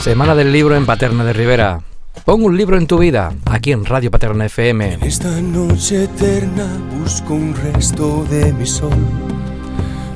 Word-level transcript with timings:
Semana 0.00 0.34
del 0.34 0.50
libro 0.50 0.76
en 0.76 0.86
Paterna 0.86 1.24
de 1.24 1.34
Rivera. 1.34 1.82
Pon 2.24 2.42
un 2.42 2.56
libro 2.56 2.78
en 2.78 2.86
tu 2.86 2.96
vida, 2.96 3.34
aquí 3.44 3.70
en 3.70 3.84
Radio 3.84 4.10
Paterna 4.10 4.46
FM. 4.46 4.94
En 4.94 5.02
esta 5.02 5.28
noche 5.42 6.04
eterna 6.04 6.66
busco 6.98 7.34
un 7.34 7.54
resto 7.54 8.24
de 8.30 8.50
mi 8.54 8.64
sol. 8.64 8.96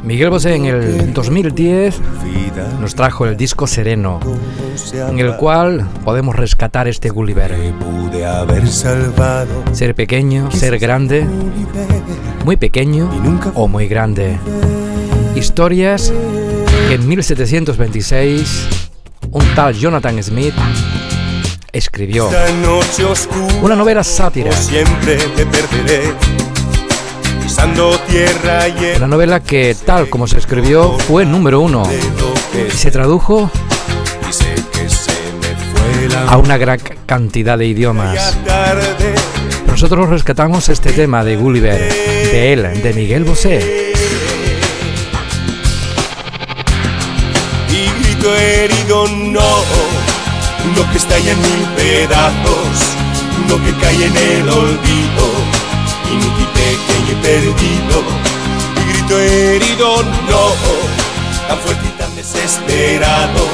Miguel 0.02 0.30
Bosé 0.30 0.54
en 0.54 0.64
el 0.64 1.12
2010 1.12 2.00
nos 2.80 2.94
trajo 2.94 3.26
el 3.26 3.36
disco 3.36 3.66
Sereno, 3.66 4.20
en 4.94 5.18
el 5.18 5.36
cual 5.36 5.86
podemos 6.02 6.34
rescatar 6.34 6.88
este 6.88 7.10
Gulliver. 7.10 7.54
Ser 9.72 9.94
pequeño, 9.94 10.50
ser 10.50 10.78
grande, 10.78 11.26
muy 12.46 12.56
pequeño 12.56 13.10
o 13.54 13.68
muy 13.68 13.86
grande. 13.86 14.38
Historias 15.36 16.10
que 16.88 16.94
en 16.94 17.06
1726 17.06 18.83
un 19.34 19.54
tal 19.54 19.74
Jonathan 19.74 20.22
Smith 20.22 20.54
escribió 21.72 22.30
una 23.62 23.74
novela 23.74 24.04
sátira. 24.04 24.52
Siempre 24.52 25.16
te 25.16 25.44
perderé. 25.44 26.14
Tierra 28.08 28.68
y 28.68 28.96
Una 28.96 29.06
novela 29.06 29.40
que, 29.40 29.76
tal 29.84 30.08
como 30.08 30.26
se 30.26 30.38
escribió, 30.38 30.98
fue 31.00 31.24
número 31.24 31.60
uno 31.60 31.82
y 32.54 32.70
se 32.70 32.90
tradujo 32.90 33.50
a 36.28 36.36
una 36.36 36.56
gran 36.56 36.78
cantidad 37.06 37.58
de 37.58 37.66
idiomas. 37.66 38.36
Nosotros 39.66 40.08
rescatamos 40.10 40.68
este 40.68 40.92
tema 40.92 41.24
de 41.24 41.36
Gulliver, 41.36 41.78
de 41.80 42.52
él, 42.52 42.82
de 42.82 42.92
Miguel 42.92 43.24
Bosé. 43.24 43.83
Herido, 48.32 49.06
no, 49.08 49.40
no 50.76 50.90
que 50.90 50.98
estalla 50.98 51.32
en 51.32 51.42
mil 51.42 51.68
pedazos, 51.76 52.76
no 53.48 53.62
que 53.62 53.72
cae 53.80 54.06
en 54.06 54.16
el 54.16 54.48
olvido, 54.48 55.24
inútil, 56.10 56.48
pequeño 56.54 57.12
y 57.12 57.22
perdido, 57.22 58.02
y 58.76 58.92
grito 58.92 59.18
herido, 59.18 60.02
no, 60.28 61.48
tan 61.48 61.58
fuerte 61.58 61.86
y 61.86 61.98
tan 61.98 62.14
desesperado, 62.16 63.46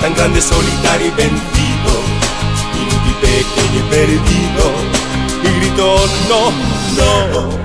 tan 0.00 0.14
grande, 0.14 0.40
solitario 0.40 1.06
y 1.06 1.10
vencido, 1.10 1.92
inútil, 2.80 3.14
pequeño 3.20 3.78
y 3.78 3.90
perdido, 3.90 4.72
y 5.44 5.60
grito 5.60 6.04
no, 6.28 6.50
no. 6.98 7.62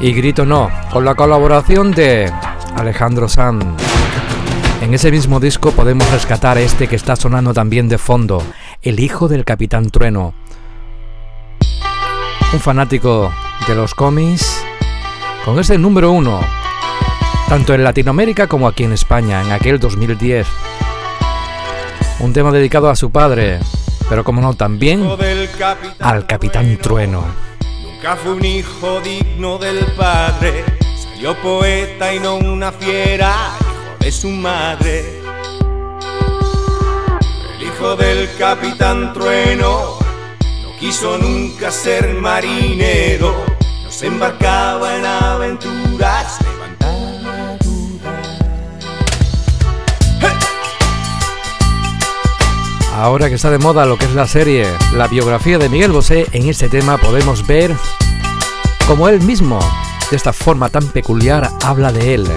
Y 0.00 0.12
grito 0.12 0.44
no, 0.44 0.70
con 0.92 1.04
la 1.04 1.14
colaboración 1.14 1.92
de 1.92 2.32
Alejandro 2.76 3.28
Sanz. 3.28 3.93
En 4.84 4.92
ese 4.92 5.10
mismo 5.10 5.40
disco 5.40 5.70
podemos 5.70 6.08
rescatar 6.10 6.58
este 6.58 6.88
que 6.88 6.96
está 6.96 7.16
sonando 7.16 7.54
también 7.54 7.88
de 7.88 7.96
fondo, 7.96 8.42
El 8.82 9.00
hijo 9.00 9.28
del 9.28 9.46
Capitán 9.46 9.88
Trueno. 9.88 10.34
Un 12.52 12.60
fanático 12.60 13.32
de 13.66 13.74
los 13.76 13.94
cómics 13.94 14.62
con 15.42 15.58
ese 15.58 15.78
número 15.78 16.12
uno, 16.12 16.38
tanto 17.48 17.72
en 17.72 17.82
Latinoamérica 17.82 18.46
como 18.46 18.68
aquí 18.68 18.84
en 18.84 18.92
España, 18.92 19.40
en 19.40 19.52
aquel 19.52 19.80
2010. 19.80 20.46
Un 22.20 22.34
tema 22.34 22.52
dedicado 22.52 22.90
a 22.90 22.94
su 22.94 23.10
padre, 23.10 23.60
pero 24.10 24.22
como 24.22 24.42
no, 24.42 24.52
también 24.52 25.02
al 25.98 26.26
Capitán 26.26 26.76
Trueno. 26.76 27.24
Nunca 27.82 28.16
fue 28.16 28.34
un 28.34 28.44
hijo 28.44 29.00
digno 29.00 29.56
del 29.56 29.78
padre, 29.96 30.62
salió 30.94 31.34
poeta 31.40 32.12
y 32.14 32.20
no 32.20 32.36
una 32.36 32.70
fiera 32.70 33.63
es 34.04 34.16
su 34.16 34.28
madre. 34.28 35.22
El 37.56 37.66
hijo 37.66 37.96
del 37.96 38.28
capitán 38.36 39.14
Trueno 39.14 39.98
no 40.62 40.78
quiso 40.78 41.16
nunca 41.16 41.70
ser 41.70 42.12
marinero, 42.14 43.34
no 43.82 43.90
se 43.90 44.08
embarcaba 44.08 44.96
en 44.96 45.06
aventuras, 45.06 46.38
levantaba 46.42 47.56
dudas. 47.64 48.38
Ahora 52.94 53.28
que 53.30 53.36
está 53.36 53.50
de 53.50 53.58
moda 53.58 53.86
lo 53.86 53.96
que 53.96 54.04
es 54.04 54.14
la 54.14 54.26
serie, 54.26 54.66
la 54.92 55.08
biografía 55.08 55.56
de 55.56 55.70
Miguel 55.70 55.92
Bosé, 55.92 56.26
en 56.32 56.48
este 56.48 56.68
tema 56.68 56.98
podemos 56.98 57.46
ver 57.46 57.74
como 58.86 59.08
él 59.08 59.22
mismo, 59.22 59.58
de 60.10 60.16
esta 60.16 60.34
forma 60.34 60.68
tan 60.68 60.86
peculiar, 60.88 61.50
habla 61.62 61.90
de 61.90 62.14
él 62.14 62.28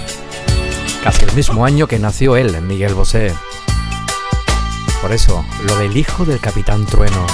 casi 1.02 1.24
el 1.24 1.32
mismo 1.32 1.64
año 1.64 1.88
que 1.88 1.98
nació 1.98 2.36
él, 2.36 2.62
Miguel 2.62 2.94
Bosé. 2.94 3.34
Por 5.00 5.10
eso, 5.10 5.44
lo 5.64 5.76
del 5.78 5.96
hijo 5.96 6.24
del 6.24 6.38
Capitán 6.38 6.86
Trueno. 6.86 7.26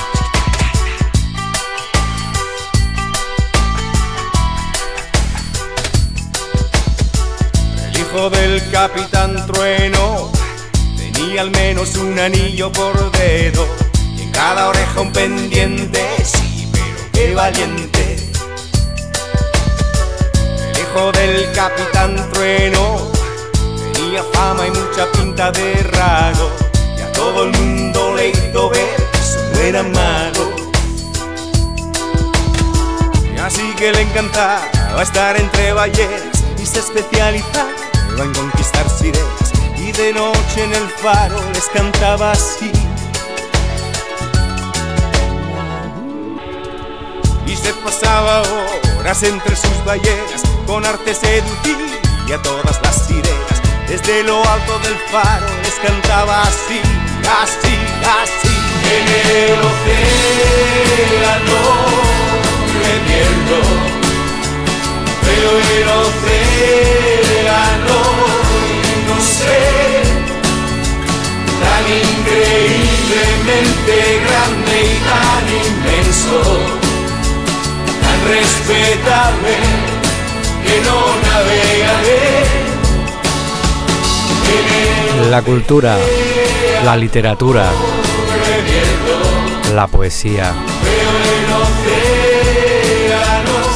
El 7.92 8.00
hijo 8.00 8.30
del 8.30 8.70
Capitán 8.70 9.46
Trueno 9.46 10.32
tenía 10.96 11.42
al 11.42 11.50
menos 11.50 11.96
un 11.96 12.18
anillo 12.18 12.72
por 12.72 13.12
dedo 13.12 13.68
y 14.16 14.22
en 14.22 14.30
cada 14.30 14.70
oreja 14.70 15.02
un 15.02 15.12
pendiente, 15.12 16.00
sí, 16.24 16.66
pero 16.72 16.96
qué 17.12 17.34
valiente 17.34 17.97
del 20.98 21.52
capitán 21.52 22.16
trueno 22.32 22.98
tenía 23.94 24.22
fama 24.32 24.66
y 24.66 24.70
mucha 24.70 25.06
pinta 25.12 25.52
de 25.52 25.74
raro 25.92 26.50
y 26.96 27.00
a 27.00 27.12
todo 27.12 27.44
el 27.44 27.52
mundo 27.52 28.16
le 28.16 28.30
hizo 28.30 28.68
ver 28.68 28.96
que 29.12 29.18
eso 29.18 29.38
no 29.52 29.60
era 29.60 29.82
malo. 29.84 30.52
Y 33.32 33.38
así 33.38 33.72
que 33.76 33.92
le 33.92 34.02
encantaba 34.02 35.00
estar 35.00 35.36
entre 35.40 35.72
ballenas 35.72 36.44
y 36.60 36.66
se 36.66 36.80
especializaba 36.80 37.70
en 38.18 38.34
conquistar 38.34 38.90
sirenas 38.90 39.52
y 39.76 39.92
de 39.92 40.12
noche 40.12 40.64
en 40.64 40.74
el 40.74 40.88
faro 41.00 41.40
les 41.54 41.66
cantaba 41.68 42.32
así. 42.32 42.72
Y 47.46 47.56
se 47.56 47.72
pasaba 47.84 48.42
entre 49.08 49.56
sus 49.56 49.84
ballenas 49.86 50.42
con 50.66 50.84
arte 50.84 51.14
seducía 51.14 52.34
a 52.34 52.42
todas 52.42 52.78
las 52.82 53.06
sirenas. 53.06 53.62
Desde 53.88 54.22
lo 54.22 54.46
alto 54.46 54.78
del 54.80 54.98
faro 55.10 55.46
les 55.62 55.76
cantaba 55.76 56.42
así, 56.42 56.82
así, 57.40 57.74
así. 58.04 58.52
En 58.84 59.08
el 59.08 59.60
océano 59.64 61.60
me 62.82 62.94
pero 65.24 65.48
el 65.56 65.88
océano 66.04 67.98
no 69.08 69.16
sé, 69.22 69.62
tan 71.62 71.84
increíblemente 71.88 73.94
grande 74.26 74.76
y 74.84 74.96
tan 75.08 75.46
inmenso, 75.64 76.77
tan 78.18 78.28
respetable 78.28 79.56
que 80.64 80.80
no 80.82 80.98
navegaré 81.30 82.68
La 85.30 85.42
cultura, 85.42 85.96
la 86.84 86.96
literatura, 86.96 87.66
la 89.74 89.86
poesía. 89.86 90.54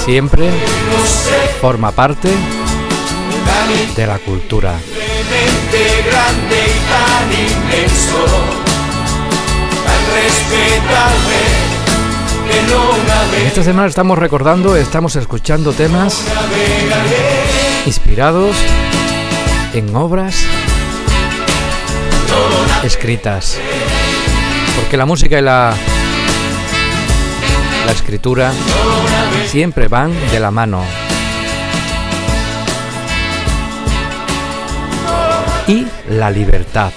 Siempre 0.05 0.49
forma 1.61 1.91
parte 1.91 2.31
de 3.97 4.07
la 4.07 4.19
cultura. 4.19 4.79
Esta 13.47 13.63
semana 13.63 13.89
estamos 13.89 14.19
recordando, 14.19 14.77
estamos 14.77 15.17
escuchando 15.17 15.73
temas 15.73 16.23
inspirados 17.87 18.57
en 19.75 19.95
obras 19.95 20.45
escritas. 22.85 23.59
Porque 24.77 24.97
la 24.97 25.07
música 25.07 25.39
y 25.39 25.43
la, 25.43 25.75
la 27.87 27.93
escritura 27.93 28.53
siempre 29.47 29.89
van 29.89 30.13
de 30.31 30.41
la 30.41 30.51
mano. 30.51 30.83
Y 35.67 35.87
la 36.09 36.31
libertad. 36.31 36.93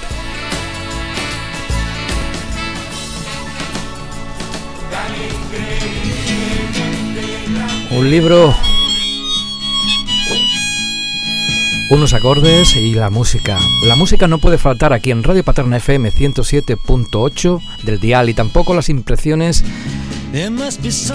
Un 7.97 8.12
libro, 8.12 8.53
unos 11.89 12.13
acordes 12.13 12.75
y 12.75 12.94
la 12.94 13.09
música. 13.09 13.57
La 13.83 13.95
música 13.95 14.27
no 14.27 14.38
puede 14.39 14.57
faltar 14.57 14.92
aquí 14.92 15.12
en 15.12 15.24
Radio 15.24 15.45
Paterna 15.45 15.77
FM 15.77 16.12
107.8 16.12 17.62
del 17.83 18.00
dial 18.01 18.30
y 18.30 18.33
tampoco 18.33 18.74
las 18.74 18.89
impresiones 18.89 19.63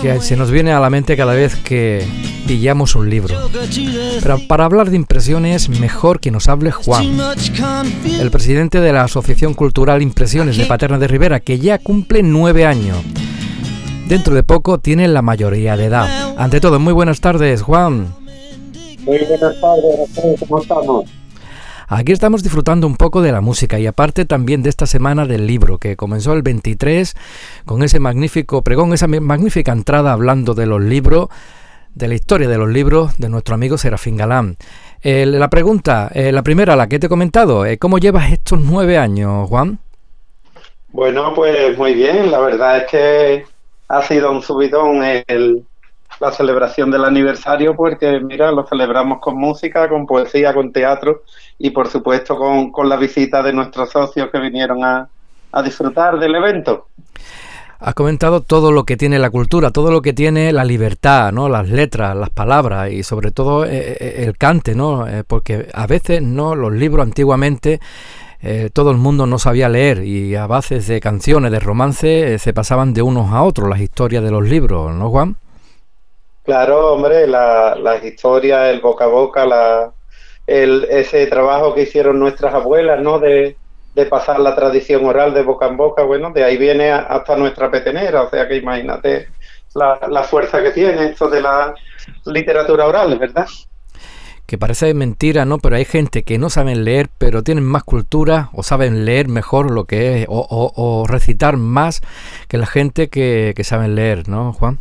que 0.01 0.21
se 0.23 0.37
nos 0.37 0.51
viene 0.51 0.73
a 0.73 0.81
la 0.81 0.89
mente 0.89 1.19
cada 1.19 1.35
vez 1.35 1.55
que 1.57 2.03
pillamos 2.47 2.95
un 2.95 3.11
libro. 3.11 3.37
Pero 4.23 4.39
para 4.49 4.65
hablar 4.65 4.89
de 4.89 4.97
impresiones, 4.97 5.69
mejor 5.69 6.19
que 6.19 6.31
nos 6.31 6.49
hable 6.49 6.71
Juan, 6.71 7.19
el 8.19 8.31
presidente 8.31 8.81
de 8.81 8.93
la 8.95 9.03
Asociación 9.03 9.53
Cultural 9.53 10.01
Impresiones 10.01 10.57
de 10.57 10.65
Paterna 10.65 10.99
de 10.99 11.09
Rivera, 11.09 11.41
que 11.41 11.59
ya 11.59 11.77
cumple 11.79 12.23
nueve 12.23 12.65
años. 12.65 12.97
Dentro 14.11 14.35
de 14.35 14.43
poco 14.43 14.79
tiene 14.79 15.07
la 15.07 15.23
mayoría 15.23 15.77
de 15.77 15.85
edad. 15.85 16.35
Ante 16.37 16.61
todo, 16.61 16.81
muy 16.81 16.93
buenas 16.93 17.21
tardes, 17.21 17.63
Juan. 17.63 18.13
Muy 19.05 19.19
buenas 19.19 19.61
tardes, 19.61 20.11
¿cómo 20.41 20.61
estamos? 20.61 21.05
Aquí 21.87 22.11
estamos 22.11 22.43
disfrutando 22.43 22.89
un 22.89 22.97
poco 22.97 23.23
de 23.23 23.31
la 23.31 23.41
música 23.41 23.79
y 23.79 23.87
aparte 23.87 24.25
también 24.25 24.65
de 24.65 24.69
esta 24.69 24.87
semana 24.87 25.27
del 25.27 25.47
libro 25.47 25.79
que 25.79 25.97
comenzó 25.97 26.33
el 26.33 26.43
23 26.43 27.15
con 27.65 27.85
ese 27.85 28.01
magnífico 28.01 28.63
pregón, 28.63 28.93
esa 28.93 29.07
magnífica 29.07 29.71
entrada 29.71 30.13
hablando 30.13 30.55
de 30.55 30.67
los 30.67 30.83
libros, 30.83 31.29
de 31.95 32.09
la 32.09 32.15
historia 32.15 32.49
de 32.49 32.59
los 32.59 32.69
libros 32.69 33.17
de 33.17 33.29
nuestro 33.29 33.55
amigo 33.55 33.79
Serafín 33.79 34.17
Galán. 34.17 34.57
la 35.05 35.51
pregunta, 35.51 36.11
eh, 36.13 36.33
la 36.33 36.43
primera, 36.43 36.75
la 36.75 36.89
que 36.89 36.99
te 36.99 37.07
he 37.07 37.09
comentado, 37.09 37.65
eh, 37.65 37.79
¿cómo 37.79 37.99
llevas 37.99 38.33
estos 38.33 38.61
nueve 38.61 38.99
años, 38.99 39.49
Juan? 39.49 39.79
Bueno, 40.89 41.33
pues 41.33 41.79
muy 41.79 41.95
bien, 41.95 42.33
la 42.33 42.41
verdad 42.41 42.79
es 42.79 42.91
que 42.91 43.60
ha 43.91 44.03
sido 44.03 44.31
un 44.31 44.41
subidón 44.41 45.03
el, 45.03 45.65
la 46.21 46.31
celebración 46.31 46.93
del 46.93 47.05
aniversario 47.05 47.75
porque, 47.75 48.21
mira, 48.21 48.53
lo 48.53 48.65
celebramos 48.65 49.19
con 49.21 49.37
música, 49.37 49.89
con 49.89 50.07
poesía, 50.07 50.55
con 50.55 50.73
teatro 50.73 51.25
y, 51.59 51.71
por 51.71 51.89
supuesto, 51.89 52.37
con, 52.37 52.71
con 52.71 52.89
la 52.89 52.97
visita 52.97 53.43
de 53.43 53.53
nuestros 53.53 53.91
socios 53.91 54.31
que 54.31 54.39
vinieron 54.39 54.85
a, 54.85 55.09
a 55.51 55.63
disfrutar 55.63 56.21
del 56.21 56.37
evento. 56.37 56.87
Has 57.81 57.95
comentado 57.95 58.43
todo 58.43 58.71
lo 58.71 58.85
que 58.85 58.97
tiene 58.97 59.19
la 59.19 59.31
cultura, 59.31 59.71
todo 59.71 59.91
lo 59.91 60.03
que 60.03 60.13
tiene 60.13 60.53
la 60.53 60.65
libertad, 60.65 61.33
¿no? 61.33 61.49
Las 61.49 61.69
letras, 61.69 62.15
las 62.15 62.31
palabras 62.31 62.93
y 62.93 63.03
sobre 63.03 63.33
todo 63.33 63.65
eh, 63.65 63.97
eh, 63.99 64.25
el 64.25 64.37
cante, 64.37 64.77
¿no? 64.77 65.09
Eh, 65.09 65.25
porque 65.27 65.67
a 65.75 65.87
veces 65.89 66.23
no 66.23 66.55
los 66.55 66.73
libros 66.73 67.05
antiguamente 67.05 67.81
eh, 68.43 68.71
todo 68.73 68.91
el 68.91 68.97
mundo 68.97 69.27
no 69.27 69.39
sabía 69.39 69.69
leer 69.69 70.03
y 70.05 70.35
a 70.35 70.47
bases 70.47 70.87
de 70.87 71.01
canciones, 71.01 71.53
de 71.53 71.61
romance, 71.61 72.35
eh, 72.35 72.39
se 72.39 72.55
pasaban 72.55 72.95
de 72.95 73.03
unos 73.03 73.33
a 73.33 73.43
otros 73.43 73.69
las 73.69 73.81
historias 73.81 74.25
de 74.25 74.31
los 74.31 74.49
libros, 74.49 74.93
¿no, 74.93 75.11
Juan? 75.11 75.37
Claro, 76.45 76.95
hombre, 76.95 77.27
las 77.27 78.03
historias, 78.03 78.71
el 78.71 78.81
boca 78.81 79.05
a 79.05 79.09
boca, 79.09 79.45
la, 79.45 79.93
el, 80.47 80.87
ese 80.91 81.27
trabajo 81.27 81.75
que 81.75 81.83
hicieron 81.83 82.19
nuestras 82.19 82.55
abuelas, 82.55 83.01
¿no? 83.03 83.19
De, 83.19 83.57
de, 83.95 84.07
pasar 84.07 84.41
la 84.41 84.57
tradición 84.57 85.05
oral 85.05 85.35
de 85.35 85.43
boca 85.43 85.67
en 85.67 85.77
boca, 85.77 86.03
bueno, 86.03 86.31
de 86.31 86.43
ahí 86.43 86.57
viene 86.57 86.91
hasta 86.91 87.37
nuestra 87.37 87.71
petenera, 87.71 88.23
o 88.23 88.31
sea 88.31 88.49
que 88.49 88.57
imagínate 88.57 89.29
la, 89.75 90.01
la 90.09 90.23
fuerza 90.25 90.63
que 90.63 90.71
tiene 90.71 91.11
eso 91.11 91.29
de 91.29 91.43
la 91.43 91.75
literatura 92.25 92.87
oral, 92.87 93.19
¿verdad? 93.19 93.47
Que 94.51 94.59
parece 94.59 94.93
mentira, 94.95 95.45
¿no? 95.45 95.59
Pero 95.59 95.77
hay 95.77 95.85
gente 95.85 96.25
que 96.25 96.37
no 96.37 96.51
saben 96.51 96.85
leer, 96.85 97.09
pero 97.19 97.45
tienen 97.45 97.63
más 97.63 97.85
cultura 97.85 98.51
o 98.53 98.65
saben 98.65 99.05
leer 99.05 99.29
mejor 99.29 99.71
lo 99.71 99.85
que 99.85 100.23
es, 100.23 100.27
o, 100.29 101.05
recitar 101.07 101.57
más 101.57 102.01
que 102.49 102.59
la 102.59 102.67
gente 102.67 103.09
que, 103.09 103.53
que 103.55 103.63
saben 103.63 103.95
leer, 103.95 104.29
¿no, 104.29 104.53
Juan? 104.53 104.81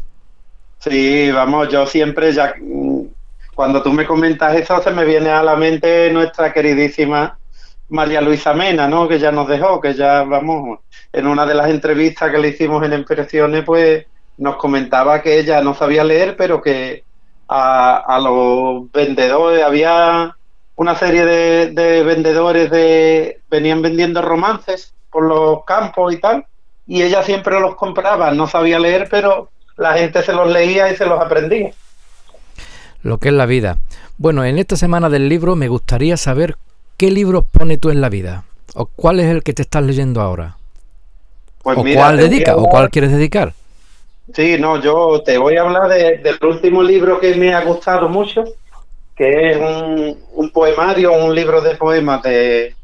Sí, 0.80 1.30
vamos, 1.30 1.70
yo 1.70 1.86
siempre 1.86 2.34
ya 2.34 2.56
cuando 3.54 3.84
tú 3.84 3.94
me 3.94 4.08
comentas 4.08 4.56
eso 4.56 4.82
se 4.82 4.90
me 4.90 5.06
viene 5.06 5.30
a 5.30 5.44
la 5.44 5.56
mente 5.56 6.10
nuestra 6.12 6.52
queridísima 6.52 7.38
María 7.90 8.22
Luisa 8.22 8.56
Mena, 8.56 8.88
¿no? 8.88 9.08
Que 9.08 9.20
ya 9.20 9.32
nos 9.32 9.48
dejó, 9.48 9.80
que 9.80 9.94
ya 9.94 10.24
vamos, 10.24 10.80
en 11.14 11.28
una 11.28 11.46
de 11.46 11.54
las 11.54 11.70
entrevistas 11.70 12.32
que 12.32 12.40
le 12.40 12.48
hicimos 12.48 12.84
en 12.84 12.94
Impresiones, 12.94 13.64
pues 13.66 14.08
nos 14.40 14.56
comentaba 14.56 15.22
que 15.22 15.38
ella 15.38 15.62
no 15.62 15.76
sabía 15.76 16.04
leer, 16.04 16.36
pero 16.36 16.60
que 16.60 17.04
a, 17.50 18.20
los 18.22 18.92
vendedores, 18.92 19.64
había 19.64 20.36
una 20.76 20.96
serie 20.96 21.26
de, 21.26 22.04
vendedores 22.04 22.70
de 22.70 23.42
venían 23.50 23.82
vendiendo 23.82 24.22
romances 24.22 24.94
por 25.12 25.24
los 25.24 25.66
campos 25.66 26.14
y 26.14 26.18
tal, 26.18 26.46
y 26.88 27.02
ella 27.02 27.24
siempre 27.24 27.60
los 27.60 27.76
compraba, 27.76 28.32
no 28.32 28.48
sabía 28.48 28.80
leer, 28.80 29.08
pero 29.10 29.50
la 29.78 29.94
gente 29.94 30.22
se 30.24 30.34
los 30.34 30.50
leía 30.52 30.92
y 30.92 30.96
se 30.96 31.06
los 31.06 31.20
aprendía. 31.20 31.72
Lo 33.02 33.18
que 33.18 33.30
es 33.30 33.34
la 33.34 33.46
vida. 33.46 33.78
Bueno, 34.18 34.44
en 34.44 34.60
esta 34.60 34.76
semana 34.76 35.10
del 35.10 35.30
libro 35.30 35.56
me 35.56 35.70
gustaría 35.70 36.18
saber 36.18 36.58
qué 36.98 37.10
libros 37.10 37.46
pone 37.52 37.78
tú 37.78 37.90
en 37.90 38.02
la 38.02 38.10
vida, 38.10 38.44
o 38.76 38.86
cuál 38.86 39.20
es 39.20 39.28
el 39.28 39.42
que 39.42 39.54
te 39.54 39.64
estás 39.64 39.84
leyendo 39.84 40.22
ahora, 40.22 40.58
pues 41.64 41.78
o 41.78 41.82
cuál 41.82 42.18
dedica, 42.18 42.56
o 42.56 42.66
cuál 42.66 42.90
quieres 42.90 43.12
dedicar. 43.12 43.54
Sí, 44.34 44.58
no, 44.60 44.80
yo 44.80 45.22
te 45.24 45.38
voy 45.38 45.58
a 45.58 45.62
hablar 45.62 45.90
del 45.90 46.38
último 46.42 46.84
libro 46.84 47.20
que 47.20 47.34
me 47.36 47.54
ha 47.54 47.62
gustado 47.62 48.08
mucho, 48.08 48.44
que 49.16 49.52
es 49.52 49.58
un, 49.58 50.50
poemario, 50.52 51.14
un 51.14 51.34
libro 51.34 51.62
de 51.62 51.76
poemas 51.76 52.22
de, 52.24 52.76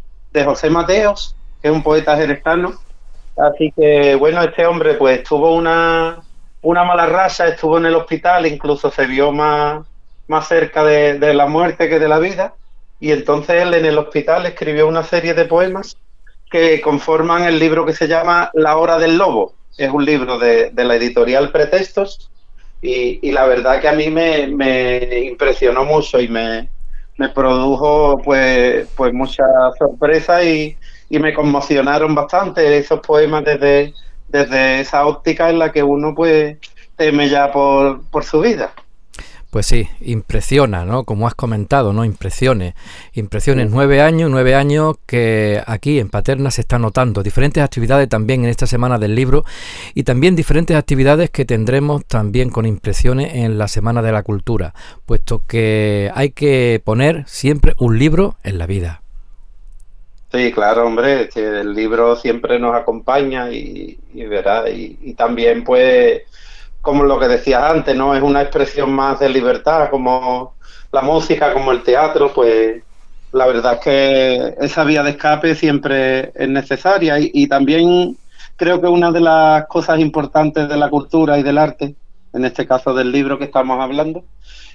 José 0.43 0.69
Mateos, 0.69 1.35
que 1.61 1.67
es 1.67 1.73
un 1.73 1.83
poeta 1.83 2.17
jerezano. 2.17 2.73
Así 3.37 3.71
que, 3.75 4.15
bueno, 4.15 4.41
este 4.41 4.65
hombre 4.65 4.95
pues 4.95 5.23
tuvo 5.23 5.53
una, 5.53 6.19
una 6.61 6.83
mala 6.83 7.05
raza, 7.05 7.47
estuvo 7.47 7.77
en 7.77 7.85
el 7.85 7.95
hospital, 7.95 8.45
incluso 8.47 8.89
se 8.89 9.05
vio 9.05 9.31
más, 9.31 9.85
más 10.27 10.47
cerca 10.47 10.83
de, 10.83 11.19
de 11.19 11.33
la 11.33 11.45
muerte 11.45 11.87
que 11.87 11.99
de 11.99 12.07
la 12.07 12.19
vida. 12.19 12.53
Y 12.99 13.11
entonces 13.11 13.61
él 13.61 13.73
en 13.73 13.85
el 13.85 13.97
hospital 13.97 14.45
escribió 14.45 14.87
una 14.87 15.03
serie 15.03 15.33
de 15.33 15.45
poemas 15.45 15.97
que 16.49 16.81
conforman 16.81 17.43
el 17.43 17.59
libro 17.59 17.85
que 17.85 17.93
se 17.93 18.07
llama 18.07 18.49
La 18.53 18.77
hora 18.77 18.97
del 18.97 19.17
lobo 19.17 19.53
es 19.77 19.91
un 19.91 20.05
libro 20.05 20.39
de, 20.39 20.71
la 20.75 20.95
editorial 20.95 21.51
Pretextos 21.51 22.29
y, 22.81 23.31
la 23.31 23.45
verdad 23.45 23.81
que 23.81 23.87
a 23.87 23.93
mí 23.93 24.09
me, 24.09 25.19
impresionó 25.25 25.85
mucho 25.85 26.19
y 26.19 26.27
me, 26.27 26.69
produjo 27.33 28.21
pues, 28.23 28.87
pues 28.95 29.13
mucha 29.13 29.43
sorpresa 29.77 30.43
y, 30.43 30.77
me 31.09 31.33
conmocionaron 31.33 32.13
bastante 32.13 32.77
esos 32.77 32.99
poemas 32.99 33.45
desde, 33.45 33.93
desde 34.27 34.81
esa 34.81 35.05
óptica 35.05 35.49
en 35.49 35.59
la 35.59 35.71
que 35.71 35.81
uno 35.81 36.13
pues 36.13 36.57
teme 36.97 37.29
ya 37.29 37.51
por, 37.51 38.03
por 38.09 38.25
su 38.25 38.41
vida. 38.41 38.73
Pues 39.55 39.67
sí, 39.67 39.87
impresiona, 40.01 40.83
¿no? 40.83 41.05
Como 41.05 41.27
has 41.27 41.33
comentado, 41.33 41.93
¿no? 41.93 42.03
Impresiones. 42.03 42.73
Impresiones, 43.13 43.71
nueve 43.71 44.01
años, 44.01 44.29
nueve 44.29 44.53
años 44.53 44.97
que 45.05 45.63
aquí 45.65 45.97
en 45.97 46.09
Paterna 46.09 46.51
se 46.51 46.59
está 46.59 46.77
notando. 46.77 47.23
Diferentes 47.23 47.63
actividades 47.63 48.09
también 48.09 48.43
en 48.43 48.49
esta 48.49 48.67
semana 48.67 48.99
del 48.99 49.15
libro 49.15 49.45
y 49.93 50.03
también 50.03 50.35
diferentes 50.35 50.75
actividades 50.75 51.29
que 51.29 51.45
tendremos 51.45 52.03
también 52.03 52.49
con 52.49 52.65
impresiones 52.65 53.33
en 53.33 53.57
la 53.57 53.69
Semana 53.69 54.01
de 54.01 54.11
la 54.11 54.23
Cultura, 54.23 54.73
puesto 55.05 55.43
que 55.47 56.11
hay 56.13 56.31
que 56.31 56.81
poner 56.83 57.23
siempre 57.25 57.75
un 57.77 57.97
libro 57.97 58.35
en 58.43 58.57
la 58.57 58.67
vida. 58.67 59.03
Sí, 60.33 60.51
claro, 60.51 60.85
hombre, 60.85 61.29
el 61.33 61.73
libro 61.73 62.17
siempre 62.17 62.59
nos 62.59 62.75
acompaña 62.75 63.49
y, 63.53 63.97
verá, 64.15 64.69
y, 64.69 64.97
y 65.01 65.13
también 65.13 65.63
pues 65.63 66.23
como 66.85 67.03
lo 67.03 67.19
que 67.19 67.27
decías 67.27 67.63
antes, 67.63 67.95
¿no? 67.95 68.15
Es 68.15 68.21
una 68.21 68.43
expresión 68.43 68.93
más 68.93 69.19
de 69.19 69.27
libertad, 69.27 69.89
como 69.89 70.53
la 70.91 71.01
música, 71.01 71.51
como 71.51 71.71
el 71.71 71.81
teatro, 71.81 72.31
pues 72.31 72.83
la 73.31 73.47
verdad 73.47 73.73
es 73.73 73.79
que 73.79 74.55
esa 74.61 74.83
vía 74.83 75.01
de 75.01 75.09
escape 75.09 75.55
siempre 75.55 76.31
es 76.35 76.47
necesaria 76.47 77.15
y, 77.19 77.47
también 77.47 78.15
creo 78.55 78.79
que 78.79 78.87
una 78.87 79.11
de 79.11 79.19
las 79.19 79.65
cosas 79.65 79.99
importantes 79.99 80.69
de 80.69 80.77
la 80.77 80.89
cultura 80.91 81.39
y 81.39 81.43
del 81.43 81.57
arte, 81.57 81.95
en 82.33 82.45
este 82.45 82.67
caso 82.67 82.93
del 82.93 83.11
libro 83.11 83.39
que 83.39 83.45
estamos 83.45 83.79
hablando, 83.79 84.23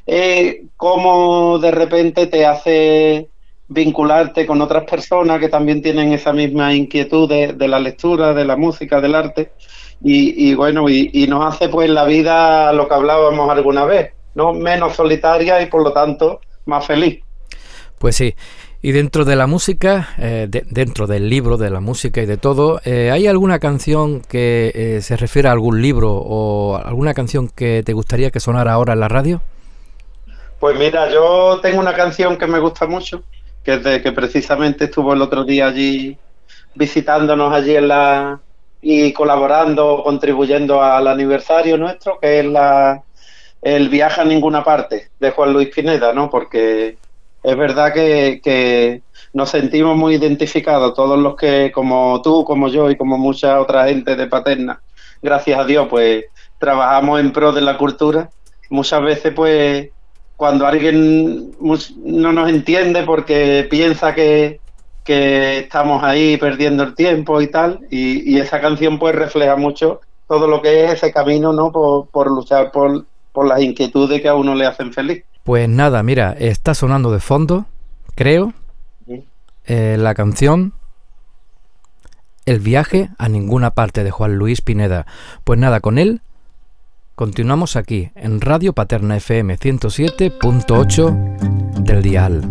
es 0.04 0.56
cómo 0.76 1.60
de 1.60 1.70
repente 1.70 2.26
te 2.26 2.44
hace 2.44 3.28
vincularte 3.68 4.46
con 4.46 4.60
otras 4.60 4.82
personas 4.82 5.38
que 5.38 5.48
también 5.48 5.80
tienen 5.80 6.12
esa 6.12 6.32
misma 6.32 6.74
inquietud 6.74 7.28
de, 7.28 7.68
la 7.68 7.78
lectura, 7.78 8.34
de 8.34 8.44
la 8.44 8.56
música, 8.56 9.00
del 9.00 9.14
arte, 9.14 9.52
y, 10.02 10.54
bueno, 10.54 10.88
y, 10.88 11.10
y, 11.12 11.26
nos 11.26 11.54
hace 11.54 11.68
pues 11.68 11.90
la 11.90 12.04
vida 12.04 12.72
lo 12.72 12.88
que 12.88 12.94
hablábamos 12.94 13.50
alguna 13.50 13.84
vez, 13.84 14.12
¿no? 14.34 14.54
Menos 14.54 14.96
solitaria 14.96 15.60
y 15.60 15.66
por 15.66 15.82
lo 15.82 15.92
tanto 15.92 16.40
más 16.64 16.86
feliz. 16.86 17.22
Pues 17.98 18.16
sí. 18.16 18.34
Y 18.82 18.92
dentro 18.92 19.26
de 19.26 19.36
la 19.36 19.46
música, 19.46 20.08
eh, 20.16 20.48
dentro 20.50 21.06
del 21.06 21.28
libro, 21.28 21.58
de 21.58 21.68
la 21.68 21.80
música 21.80 22.22
y 22.22 22.26
de 22.26 22.38
todo, 22.38 22.80
eh, 22.86 23.10
¿hay 23.10 23.26
alguna 23.26 23.58
canción 23.58 24.22
que 24.22 24.72
eh, 24.74 25.02
se 25.02 25.18
refiere 25.18 25.48
a 25.48 25.52
algún 25.52 25.82
libro 25.82 26.14
o 26.14 26.76
alguna 26.82 27.12
canción 27.12 27.50
que 27.50 27.82
te 27.84 27.92
gustaría 27.92 28.30
que 28.30 28.40
sonara 28.40 28.72
ahora 28.72 28.94
en 28.94 29.00
la 29.00 29.08
radio? 29.08 29.42
Pues 30.58 30.78
mira, 30.78 31.10
yo 31.10 31.60
tengo 31.60 31.78
una 31.78 31.92
canción 31.92 32.38
que 32.38 32.46
me 32.46 32.58
gusta 32.58 32.86
mucho, 32.86 33.22
que 33.62 33.74
es 33.74 33.84
de 33.84 34.00
que 34.00 34.12
precisamente 34.12 34.84
estuvo 34.84 35.12
el 35.12 35.20
otro 35.20 35.44
día 35.44 35.66
allí 35.66 36.16
visitándonos 36.74 37.52
allí 37.52 37.76
en 37.76 37.88
la 37.88 38.40
y 38.82 39.12
colaborando, 39.12 40.02
contribuyendo 40.02 40.82
al 40.82 41.06
aniversario 41.06 41.76
nuestro, 41.76 42.18
que 42.18 42.40
es 42.40 42.46
la 42.46 43.02
el 43.62 43.88
viaje 43.88 44.20
a 44.20 44.24
ninguna 44.24 44.64
parte 44.64 45.10
de 45.18 45.30
Juan 45.30 45.52
Luis 45.52 45.68
Pineda, 45.68 46.12
¿no? 46.12 46.30
Porque 46.30 46.96
es 47.42 47.56
verdad 47.56 47.92
que, 47.92 49.02
nos 49.32 49.50
sentimos 49.50 49.96
muy 49.96 50.16
identificados, 50.16 50.94
todos 50.94 51.18
los 51.18 51.36
que, 51.36 51.70
como 51.72 52.20
tú, 52.20 52.44
como 52.44 52.68
yo 52.68 52.90
y 52.90 52.96
como 52.96 53.16
mucha 53.16 53.60
otra 53.60 53.86
gente 53.86 54.16
de 54.16 54.26
Paterna, 54.26 54.80
gracias 55.22 55.60
a 55.60 55.64
Dios, 55.64 55.86
pues 55.88 56.24
trabajamos 56.58 57.20
en 57.20 57.32
pro 57.32 57.52
de 57.52 57.60
la 57.60 57.78
cultura. 57.78 58.28
Muchas 58.70 59.02
veces, 59.02 59.32
pues, 59.32 59.90
cuando 60.36 60.66
alguien 60.66 61.52
no 61.60 62.32
nos 62.32 62.50
entiende 62.50 63.04
porque 63.04 63.68
piensa 63.70 64.14
que, 64.14 64.59
estamos 65.10 66.02
ahí 66.02 66.36
perdiendo 66.36 66.82
el 66.82 66.94
tiempo 66.94 67.40
y 67.40 67.48
tal, 67.48 67.80
y, 67.90 68.38
esa 68.38 68.60
canción 68.60 68.98
pues 68.98 69.14
refleja 69.14 69.56
mucho 69.56 70.00
todo 70.28 70.46
lo 70.46 70.62
que 70.62 70.84
es 70.84 70.94
ese 70.94 71.12
camino, 71.12 71.52
¿no? 71.52 71.72
Por, 71.72 72.08
por 72.08 72.30
luchar 72.30 72.70
por, 72.70 73.04
por 73.32 73.46
las 73.46 73.60
inquietudes 73.60 74.22
que 74.22 74.28
a 74.28 74.34
uno 74.34 74.54
le 74.54 74.66
hacen 74.66 74.92
feliz. 74.92 75.24
Pues 75.44 75.68
nada, 75.68 76.02
mira, 76.02 76.34
está 76.38 76.74
sonando 76.74 77.10
de 77.10 77.20
fondo, 77.20 77.66
creo, 78.14 78.52
eh, 79.66 79.96
la 79.98 80.14
canción 80.14 80.72
El 82.46 82.60
viaje 82.60 83.10
a 83.18 83.28
ninguna 83.28 83.70
parte 83.70 84.04
de 84.04 84.10
Juan 84.10 84.36
Luis 84.36 84.62
Pineda. 84.62 85.06
Pues 85.44 85.58
nada, 85.58 85.80
con 85.80 85.98
él 85.98 86.22
continuamos 87.14 87.76
aquí 87.76 88.10
en 88.14 88.40
Radio 88.40 88.72
Paterna 88.72 89.16
FM 89.16 89.58
107.8 89.58 91.84
del 91.84 92.02
dial. 92.02 92.42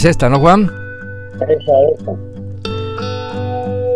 Es 0.00 0.06
esta, 0.06 0.30
¿no, 0.30 0.40
Juan? 0.40 0.72
Esa, 1.42 1.72
esa. 1.92 2.12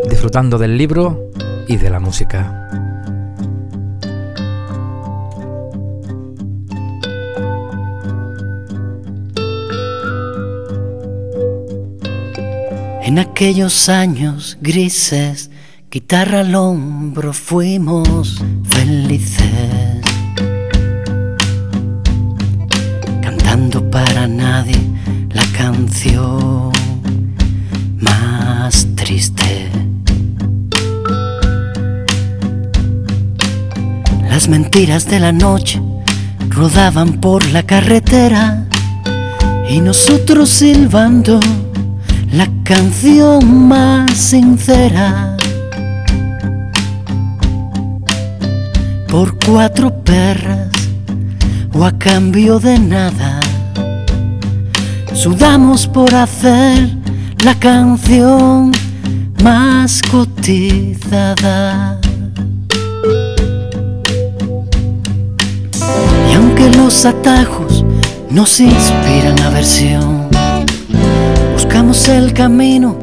Disfrutando 0.06 0.58
del 0.58 0.76
libro 0.76 1.30
y 1.66 1.78
de 1.78 1.88
la 1.88 1.98
música. 1.98 2.68
En 13.02 13.18
aquellos 13.18 13.88
años 13.88 14.58
grises, 14.60 15.50
guitarra 15.90 16.40
al 16.40 16.54
hombro, 16.54 17.32
fuimos 17.32 18.44
felices. 18.68 20.02
Cantando 23.22 23.90
para 23.90 24.28
nadie 24.28 24.83
canción 25.64 26.72
más 27.98 28.86
triste. 28.96 29.70
Las 34.28 34.46
mentiras 34.46 35.08
de 35.08 35.20
la 35.20 35.32
noche 35.32 35.80
rodaban 36.50 37.14
por 37.14 37.46
la 37.46 37.62
carretera 37.62 38.66
y 39.66 39.80
nosotros 39.80 40.50
silbando 40.50 41.40
la 42.30 42.46
canción 42.62 43.66
más 43.66 44.12
sincera. 44.12 45.34
Por 49.08 49.38
cuatro 49.38 50.04
perras 50.04 50.68
o 51.72 51.86
a 51.86 51.92
cambio 51.92 52.58
de 52.58 52.78
nada, 52.78 53.40
sudamos 55.14 55.86
por 55.86 56.14
hacer 56.14 56.90
la 57.44 57.54
canción 57.54 58.72
más 59.42 60.02
cotizada. 60.10 61.98
Y 66.30 66.34
aunque 66.34 66.68
los 66.70 67.06
atajos 67.06 67.84
nos 68.30 68.60
inspiran 68.60 69.40
aversión, 69.40 70.28
buscamos 71.52 72.08
el 72.08 72.32
camino 72.32 72.98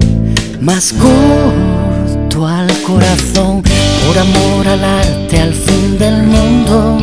más 0.60 0.94
corto 0.94 2.48
al 2.48 2.72
corazón, 2.84 3.63
por 4.06 4.18
amor 4.18 4.68
al 4.68 4.84
arte 4.84 5.39
al 5.39 5.53
fin 5.53 5.98
del 5.98 6.24
mundo, 6.24 7.00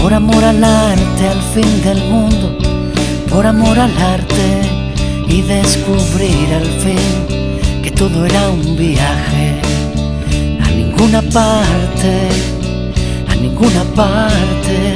por 0.00 0.14
amor 0.14 0.44
al 0.44 0.62
arte 0.62 1.28
al 1.28 1.42
fin 1.54 1.82
del 1.82 2.04
mundo, 2.04 2.56
por 3.30 3.46
amor 3.46 3.78
al 3.78 3.96
arte 3.98 4.60
y 5.28 5.42
descubrir 5.42 6.54
al 6.54 6.66
fin 6.82 7.82
que 7.82 7.90
todo 7.90 8.24
era 8.26 8.48
un 8.50 8.76
viaje 8.76 9.60
a 10.64 10.70
ninguna 10.70 11.22
parte, 11.22 12.28
a 13.28 13.34
ninguna 13.36 13.84
parte, 13.94 14.94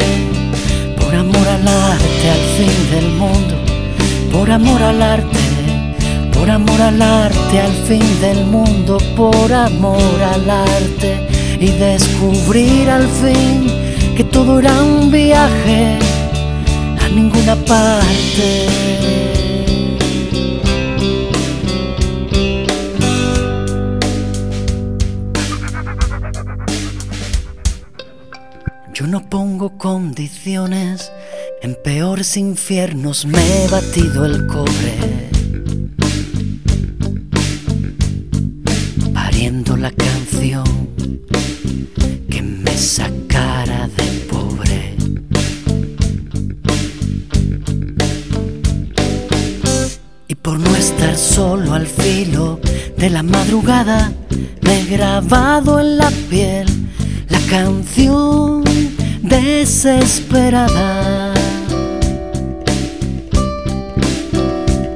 por 0.99 1.15
amor 1.15 1.49
al 1.49 1.69
arte 1.69 2.31
al 2.31 2.45
fin 2.57 2.91
del 2.91 3.09
mundo, 3.13 3.55
por 4.33 4.51
amor 4.51 4.83
al 4.83 5.03
arte 5.03 5.41
por 6.41 6.49
amor 6.49 6.81
al 6.81 7.03
arte, 7.03 7.61
al 7.61 7.73
fin 7.87 8.21
del 8.23 8.47
mundo, 8.47 8.97
por 9.15 9.53
amor 9.53 10.23
al 10.35 10.49
arte 10.49 11.29
y 11.61 11.67
descubrir 11.67 12.89
al 12.89 13.07
fin 13.07 13.67
que 14.17 14.25
todo 14.25 14.59
era 14.59 14.73
un 14.83 15.11
viaje 15.11 15.99
Yo 17.71 17.77
no 29.07 29.31
pongo 29.31 29.79
condiciones, 29.79 31.13
en 31.63 31.77
peores 31.85 32.37
infiernos 32.37 33.25
me 33.25 33.39
he 33.39 33.69
batido 33.69 34.27
el 34.27 34.49
cobre. 34.49 35.20
Grabado 55.31 55.79
en 55.79 55.97
la 55.97 56.11
piel 56.29 56.67
la 57.29 57.39
canción 57.49 58.65
desesperada. 59.23 60.75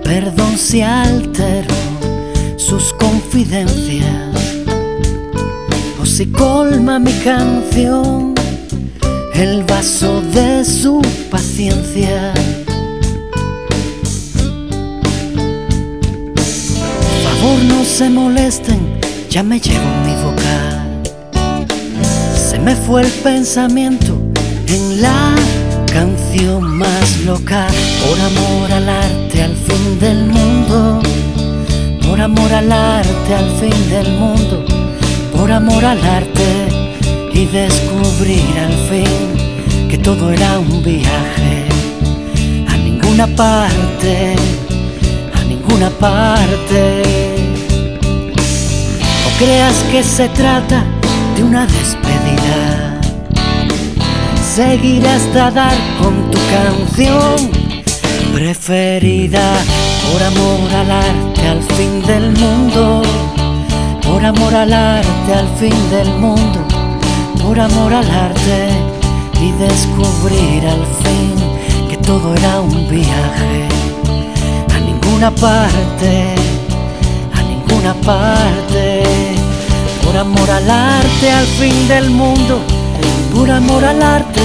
Perdón 0.03 0.59
si 0.59 0.83
altero 0.83 1.75
sus 2.57 2.93
confidencias 2.95 4.35
si 6.05 6.27
colma 6.27 6.99
mi 7.01 7.13
canción 7.25 8.35
el 9.35 9.65
vaso 9.65 10.23
de 10.33 10.65
su 10.65 11.03
paciencia. 11.29 12.33
Por 16.33 17.23
favor 17.25 17.59
no 17.65 17.85
se 17.85 18.11
molesten, 18.11 19.01
ya 19.29 19.43
me 19.43 19.59
llevo 19.59 19.91
mi 20.07 20.14
me 22.65 22.75
fue 22.75 23.03
el 23.03 23.11
pensamiento 23.11 24.19
en 24.67 25.03
la 25.03 25.35
canción 25.93 26.65
más 26.79 27.21
loca, 27.27 27.67
por 28.01 28.19
amor 28.19 28.73
al 28.73 28.89
arte 28.89 29.43
al 29.43 29.55
fin 29.55 30.01
del 30.01 30.25
mundo, 30.25 31.03
por 32.07 32.21
amor 32.21 32.53
al 32.53 32.73
arte 32.73 33.35
al 33.35 33.51
fin 33.61 33.91
del 33.91 34.13
mundo, 34.13 34.65
por 35.37 35.53
amor 35.53 35.85
al 35.85 36.03
arte 36.03 36.45
y 37.35 37.45
descubrir 37.45 38.59
al 38.59 38.73
fin 38.89 39.89
que 39.91 39.99
todo 39.99 40.33
era 40.33 40.59
un 40.59 40.83
viaje 40.83 41.67
a 42.67 42.77
ninguna 42.79 43.27
parte, 43.27 44.37
a 45.35 45.45
ninguna 45.45 45.91
parte. 45.91 47.03
O 49.27 49.39
creas 49.39 49.77
que 49.91 50.03
se 50.03 50.29
trata 50.31 50.94
una 51.55 51.67
despedida. 51.67 53.01
Seguir 54.43 55.07
hasta 55.07 55.53
dar 55.53 55.77
con 56.01 56.29
tu 56.33 56.39
canción 56.57 57.37
preferida. 58.33 59.47
Por 60.11 60.21
amor 60.31 60.69
al 60.81 60.91
arte 60.91 61.43
al 61.47 61.63
fin 61.77 62.03
del 62.11 62.33
mundo, 62.43 63.03
por 64.03 64.25
amor 64.25 64.53
al 64.53 64.73
arte 64.73 65.33
al 65.33 65.49
fin 65.61 65.79
del 65.91 66.11
mundo, 66.25 66.61
por 67.41 67.61
amor 67.61 67.95
al 67.95 68.11
arte 68.11 68.59
y 69.41 69.53
descubrir 69.53 70.67
al 70.67 70.85
fin 71.03 71.89
que 71.89 71.97
todo 71.99 72.35
era 72.35 72.61
un 72.61 72.89
viaje. 72.91 73.69
A 74.75 74.79
ninguna 74.81 75.31
parte, 75.31 76.35
a 77.39 77.43
ninguna 77.43 77.95
parte, 78.13 78.94
por 80.15 80.21
amor 80.21 80.49
al 80.49 80.71
arte 80.71 81.31
al 81.33 81.47
fin 81.59 81.89
del 81.89 82.09
mundo 82.11 82.61
por 83.35 83.51
amor 83.51 83.85
al 83.85 84.01
arte, 84.01 84.41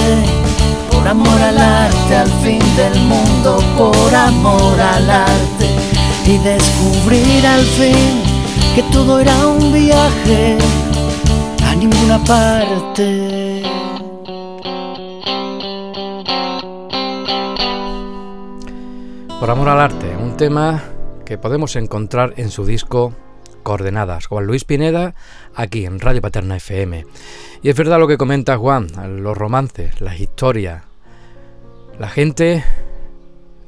por 0.90 1.06
amor 1.06 1.40
al 1.40 1.58
arte, 1.58 2.16
al 2.16 2.28
fin 2.42 2.58
del 2.76 2.98
mundo, 3.02 3.58
por 3.78 4.12
amor 4.12 4.80
al 4.80 5.08
arte, 5.08 5.66
y 6.26 6.38
descubrir 6.38 7.46
al 7.46 7.60
fin 7.60 8.20
que 8.74 8.82
todo 8.92 9.20
era 9.20 9.46
un 9.46 9.72
viaje 9.72 10.58
a 11.64 11.74
ninguna 11.76 12.18
parte. 12.24 13.62
Por 19.38 19.50
amor 19.50 19.68
al 19.68 19.80
arte, 19.80 20.16
un 20.20 20.36
tema 20.36 20.82
que 21.24 21.38
podemos 21.38 21.76
encontrar 21.76 22.34
en 22.38 22.50
su 22.50 22.66
disco 22.66 23.12
Juan 24.28 24.46
Luis 24.46 24.64
Pineda, 24.64 25.14
aquí 25.54 25.86
en 25.86 26.00
Radio 26.00 26.20
Paterna 26.20 26.56
FM. 26.56 27.06
Y 27.62 27.68
es 27.68 27.76
verdad 27.76 27.98
lo 27.98 28.08
que 28.08 28.18
comenta 28.18 28.56
Juan, 28.56 29.22
los 29.22 29.36
romances, 29.36 30.00
las 30.00 30.18
historias. 30.20 30.82
La 31.98 32.08
gente 32.08 32.64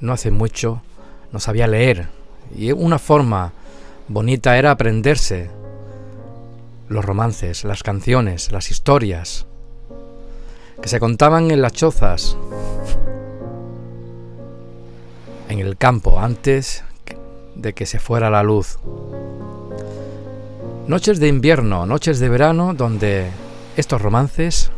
no 0.00 0.12
hace 0.12 0.30
mucho 0.30 0.82
no 1.32 1.38
sabía 1.38 1.66
leer 1.66 2.08
y 2.54 2.72
una 2.72 2.98
forma 2.98 3.52
bonita 4.08 4.58
era 4.58 4.70
aprenderse 4.70 5.50
los 6.88 7.04
romances, 7.04 7.64
las 7.64 7.82
canciones, 7.82 8.52
las 8.52 8.70
historias 8.70 9.46
que 10.80 10.88
se 10.88 11.00
contaban 11.00 11.50
en 11.50 11.62
las 11.62 11.72
chozas, 11.72 12.36
en 15.48 15.60
el 15.60 15.76
campo, 15.76 16.18
antes 16.18 16.84
de 17.54 17.72
que 17.72 17.86
se 17.86 17.98
fuera 17.98 18.30
la 18.30 18.42
luz. 18.42 18.78
Noches 20.86 21.20
de 21.20 21.28
invierno, 21.28 21.86
noches 21.86 22.18
de 22.18 22.28
verano, 22.28 22.74
donde 22.74 23.30
estos 23.76 24.02
romances 24.02 24.72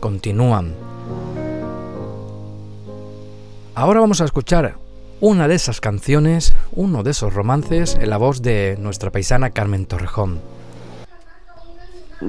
continúan. 0.00 0.74
Ahora 3.74 4.00
vamos 4.00 4.20
a 4.20 4.26
escuchar 4.26 4.74
una 5.20 5.48
de 5.48 5.54
esas 5.54 5.80
canciones, 5.80 6.54
uno 6.72 7.02
de 7.02 7.12
esos 7.12 7.32
romances, 7.32 7.94
en 7.94 8.10
la 8.10 8.18
voz 8.18 8.42
de 8.42 8.76
nuestra 8.78 9.10
paisana 9.10 9.48
Carmen 9.48 9.86
Torrejón. 9.86 10.40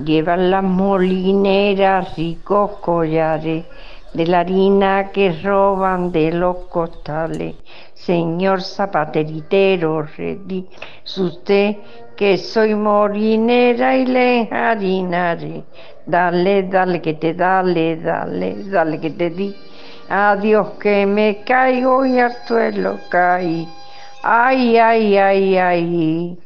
Llevan 0.06 0.50
las 0.50 0.64
molineras 0.64 2.16
ricos 2.16 2.78
collares 2.80 3.66
de 4.14 4.26
la 4.26 4.40
harina 4.40 5.12
que 5.12 5.34
roban 5.42 6.14
de 6.14 6.32
los 6.32 6.56
costales. 6.70 7.56
Señor 8.10 8.64
zapateritero, 8.64 10.04
usted 11.18 11.76
que 12.18 12.40
soy 12.40 12.74
morinera 12.74 13.96
y 13.98 14.06
le 14.08 14.50
harinaré. 14.50 15.64
Dale, 16.08 16.64
dale 16.64 17.02
que 17.04 17.14
te 17.14 17.36
dale, 17.36 17.98
dale, 17.98 18.64
dale 18.64 19.00
que 19.00 19.12
te 19.12 19.30
di. 19.30 19.56
Adiós 20.10 20.70
que 20.82 21.06
me 21.06 21.44
caigo 21.44 22.04
y 22.04 22.18
al 22.18 22.34
suelo 22.48 22.98
caí. 23.12 23.70
Ay, 24.24 24.76
ay, 24.78 25.16
ay, 25.16 25.58
ay. 25.58 26.40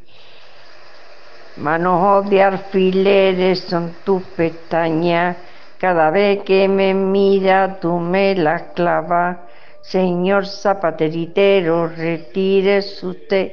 Manos 1.56 2.30
de 2.30 2.44
alfileres 2.44 3.62
son 3.62 3.96
tus 4.04 4.22
pestañas. 4.36 5.38
Cada 5.78 6.10
vez 6.10 6.44
que 6.44 6.68
me 6.68 6.94
mira 6.94 7.80
tú 7.80 8.00
me 8.00 8.36
las 8.36 8.64
clavas. 8.74 9.38
Señor 9.84 10.46
zapateritero, 10.46 11.88
retírese 11.88 13.06
usted 13.06 13.52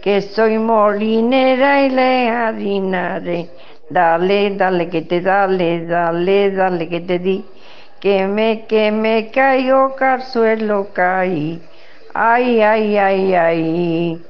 que 0.00 0.22
soy 0.22 0.56
molinera 0.58 1.82
y 1.84 1.90
le 1.90 2.30
harinaré. 2.30 3.50
Dale, 3.90 4.54
dale 4.56 4.88
que 4.88 5.02
te 5.02 5.20
dale, 5.20 5.84
dale, 5.84 6.52
dale 6.52 6.88
que 6.88 7.00
te 7.00 7.18
di, 7.18 7.44
que 8.00 8.26
me, 8.26 8.64
que 8.66 8.92
me 8.92 9.30
caigo, 9.30 9.94
suelo 10.32 10.88
caí. 10.92 11.60
Ay, 12.14 12.60
ay, 12.60 12.96
ay, 12.96 13.34
ay. 13.34 14.22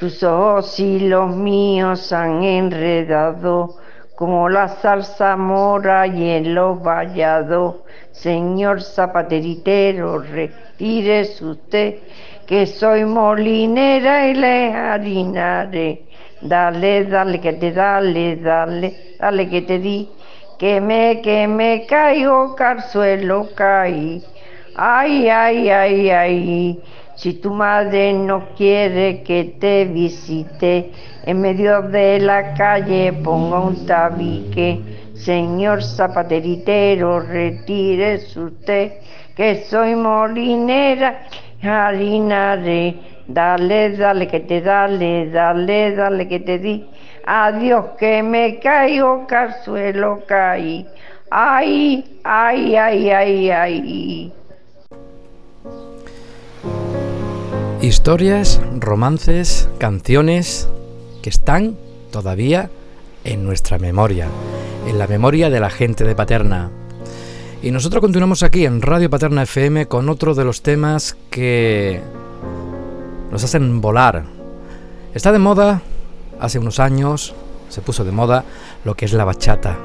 Tus 0.00 0.22
ojos 0.22 0.80
y 0.80 1.00
los 1.00 1.36
míos 1.36 2.10
han 2.12 2.42
enredado 2.42 3.76
como 4.14 4.48
la 4.48 4.68
salsa 4.68 5.36
mora 5.36 6.06
y 6.06 6.30
en 6.30 6.54
los 6.54 6.82
vallados. 6.82 7.76
Señor 8.12 8.80
zapateritero, 8.82 10.18
retírese 10.18 11.44
usted 11.44 11.94
que 12.46 12.66
soy 12.66 13.04
molinera 13.04 14.28
y 14.28 14.34
le 14.34 14.72
harinaré. 14.72 16.02
Dale, 16.40 17.04
dale, 17.06 17.40
que 17.40 17.54
te 17.54 17.72
dale, 17.72 18.36
dale, 18.36 19.16
dale, 19.18 19.48
que 19.48 19.62
te 19.62 19.78
di, 19.78 20.08
que 20.58 20.80
me, 20.80 21.20
que 21.22 21.48
me 21.48 21.86
caigo, 21.86 22.54
suelo 22.92 23.48
caí. 23.54 24.22
Ay, 24.76 25.28
ay, 25.28 25.70
ay, 25.70 26.10
ay, 26.10 26.80
si 27.16 27.34
tu 27.34 27.50
madre 27.52 28.12
no 28.12 28.48
quiere 28.56 29.22
que 29.22 29.56
te 29.60 29.84
visite, 29.84 30.90
en 31.26 31.40
medio 31.40 31.82
de 31.82 32.20
la 32.20 32.54
calle 32.54 33.12
ponga 33.12 33.60
un 33.60 33.86
tabique. 33.86 34.80
Señor 35.14 35.82
zapateritero, 35.82 37.20
retírese 37.20 38.40
usted, 38.40 38.92
que 39.34 39.64
soy 39.64 39.94
molinera 39.94 41.22
harina 41.62 42.56
de, 42.56 42.94
dale, 43.26 43.96
dale 43.96 44.28
que 44.28 44.40
te 44.40 44.60
dale, 44.60 45.30
dale, 45.30 45.94
dale 45.94 46.28
que 46.28 46.40
te 46.40 46.58
di. 46.58 46.86
Adiós 47.26 47.96
que 47.98 48.22
me 48.22 48.58
caigo, 48.58 49.26
suelo 49.64 50.22
caí. 50.26 50.86
Ay, 51.30 52.20
ay, 52.22 52.76
ay, 52.76 53.10
ay, 53.10 53.50
ay. 53.50 54.32
Historias, 57.80 58.60
romances, 58.78 59.68
canciones 59.78 60.68
que 61.24 61.30
están 61.30 61.78
todavía 62.10 62.68
en 63.24 63.46
nuestra 63.46 63.78
memoria, 63.78 64.28
en 64.86 64.98
la 64.98 65.06
memoria 65.06 65.48
de 65.48 65.58
la 65.58 65.70
gente 65.70 66.04
de 66.04 66.14
Paterna, 66.14 66.70
y 67.62 67.70
nosotros 67.70 68.02
continuamos 68.02 68.42
aquí 68.42 68.66
en 68.66 68.82
Radio 68.82 69.08
Paterna 69.08 69.44
FM 69.44 69.86
con 69.86 70.10
otro 70.10 70.34
de 70.34 70.44
los 70.44 70.60
temas 70.60 71.16
que 71.30 72.02
nos 73.32 73.42
hacen 73.42 73.80
volar. 73.80 74.26
Está 75.14 75.32
de 75.32 75.38
moda, 75.38 75.80
hace 76.40 76.58
unos 76.58 76.78
años 76.78 77.34
se 77.70 77.80
puso 77.80 78.04
de 78.04 78.12
moda 78.12 78.44
lo 78.84 78.94
que 78.94 79.06
es 79.06 79.14
la 79.14 79.24
bachata. 79.24 79.78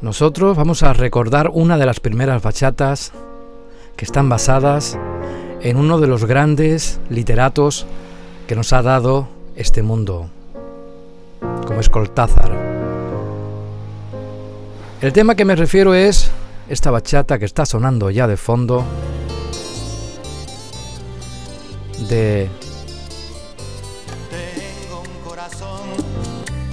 Nosotros 0.00 0.56
vamos 0.56 0.82
a 0.82 0.94
recordar 0.94 1.50
una 1.52 1.76
de 1.76 1.84
las 1.84 2.00
primeras 2.00 2.42
bachatas 2.42 3.12
que 3.94 4.06
están 4.06 4.30
basadas 4.30 4.98
en 5.60 5.76
uno 5.76 6.00
de 6.00 6.06
los 6.06 6.24
grandes 6.24 6.98
literatos 7.10 7.86
que 8.46 8.54
nos 8.56 8.72
ha 8.72 8.82
dado 8.82 9.28
este 9.56 9.82
mundo, 9.82 10.28
como 11.66 11.80
es 11.80 11.88
Cortázar. 11.88 12.52
El 15.00 15.12
tema 15.12 15.34
que 15.34 15.44
me 15.44 15.56
refiero 15.56 15.94
es 15.94 16.30
esta 16.68 16.90
bachata 16.90 17.38
que 17.38 17.44
está 17.44 17.66
sonando 17.66 18.10
ya 18.10 18.26
de 18.26 18.36
fondo 18.36 18.84
de 22.08 22.48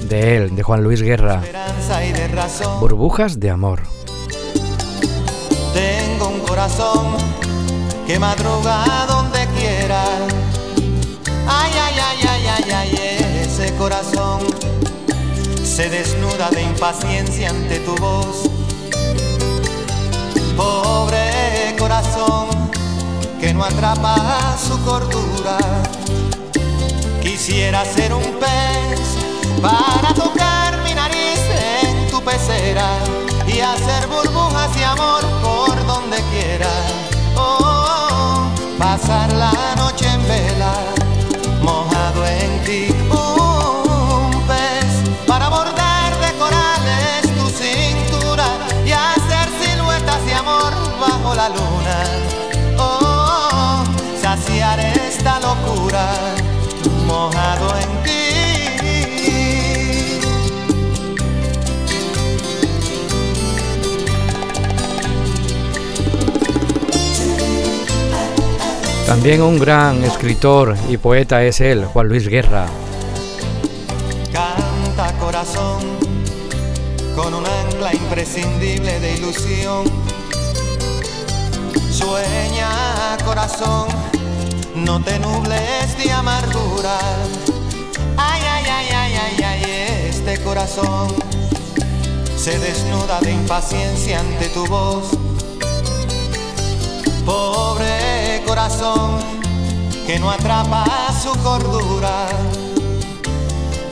de 0.08 0.38
él, 0.38 0.56
de 0.56 0.64
Juan 0.64 0.84
Luis 0.84 1.02
Guerra. 1.02 1.42
Burbujas 2.80 3.40
de 3.40 3.50
amor. 3.50 3.82
un 6.22 6.40
corazón 6.42 7.16
que 8.06 8.20
madruga 8.20 8.86
donde 9.08 9.48
quiera. 9.58 10.31
Ay, 11.54 11.72
ay, 11.86 11.96
ay, 12.00 12.28
ay, 12.28 12.48
ay, 12.48 12.72
ay, 12.74 13.44
ese 13.46 13.74
corazón 13.76 14.40
se 15.64 15.90
desnuda 15.90 16.50
de 16.52 16.64
impaciencia 16.64 17.50
ante 17.50 17.80
tu 17.80 17.96
voz. 17.98 18.50
Pobre 20.56 21.76
corazón 21.78 22.48
que 23.40 23.54
no 23.54 23.64
atrapa 23.64 24.56
su 24.58 24.80
cordura. 24.84 25.58
Quisiera 27.22 27.84
ser 27.86 28.14
un 28.14 28.24
pez 28.40 29.00
para 29.62 30.14
tocar 30.14 30.82
mi 30.84 30.94
nariz 30.94 31.40
en 31.84 32.10
tu 32.12 32.22
pecera 32.22 32.88
y 33.48 33.60
hacer 33.60 34.08
burbujas 34.08 34.74
de 34.76 34.86
amor 34.86 35.24
por 35.42 35.88
donde 35.88 36.18
quiera. 36.32 36.70
Oh, 37.36 38.48
pasar 38.78 39.32
la 39.34 39.54
noche 39.78 40.08
en 40.08 40.28
vela, 40.28 40.74
la 51.42 51.50
luna. 51.50 51.71
También 69.12 69.42
un 69.42 69.60
gran 69.60 70.02
escritor 70.06 70.74
y 70.88 70.96
poeta 70.96 71.44
es 71.44 71.60
él, 71.60 71.84
Juan 71.84 72.08
Luis 72.08 72.30
Guerra. 72.30 72.66
Canta 74.32 75.12
corazón 75.20 75.82
con 77.14 77.34
un 77.34 77.46
ancla 77.46 77.94
imprescindible 77.94 79.02
de 79.02 79.18
ilusión. 79.18 79.84
Sueña 81.92 83.18
corazón, 83.26 83.90
no 84.76 85.04
te 85.04 85.20
nubles 85.20 85.98
de 85.98 86.10
amargura. 86.10 86.98
Ay, 88.16 88.42
ay, 88.50 88.66
ay, 88.66 88.88
ay, 88.94 89.14
ay, 89.14 89.44
ay, 89.44 90.08
este 90.08 90.42
corazón 90.42 91.10
se 92.38 92.58
desnuda 92.58 93.20
de 93.20 93.34
impaciencia 93.34 94.22
ante 94.22 94.48
tu 94.48 94.66
voz. 94.68 95.04
Pobre 97.26 98.21
corazón 98.46 99.20
que 100.06 100.20
no 100.20 100.30
atrapa 100.30 100.86
su 101.22 101.32
cordura. 101.44 102.28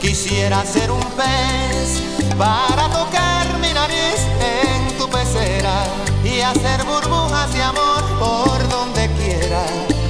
Quisiera 0.00 0.64
ser 0.64 0.90
un 0.90 1.02
pez 1.18 2.02
para 2.36 2.88
tocar 2.88 3.58
mi 3.60 3.72
nariz 3.72 4.26
en 4.40 4.98
tu 4.98 5.08
pecera 5.08 5.84
y 6.24 6.40
hacer 6.40 6.84
burbujas 6.84 7.52
de 7.52 7.62
amor 7.62 8.02
por 8.18 8.68
donde 8.68 9.10
quiera. 9.18 9.64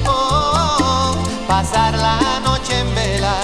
Oh, 0.07 1.13
pasar 1.47 1.97
la 1.97 2.39
noche 2.43 2.79
en 2.79 2.95
vela, 2.95 3.35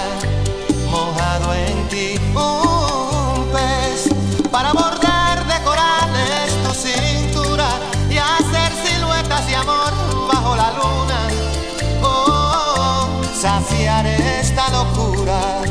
esta 14.06 14.70
locura 14.70 15.62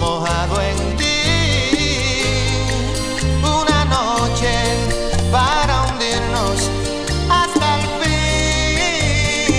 mojado 0.00 0.60
en 0.60 0.96
ti. 0.96 1.04
Una 3.42 3.84
noche 3.84 4.52
para 5.30 5.82
hundirnos 5.82 6.70
hasta 7.30 7.76
el 7.76 7.82
fin. 8.00 9.52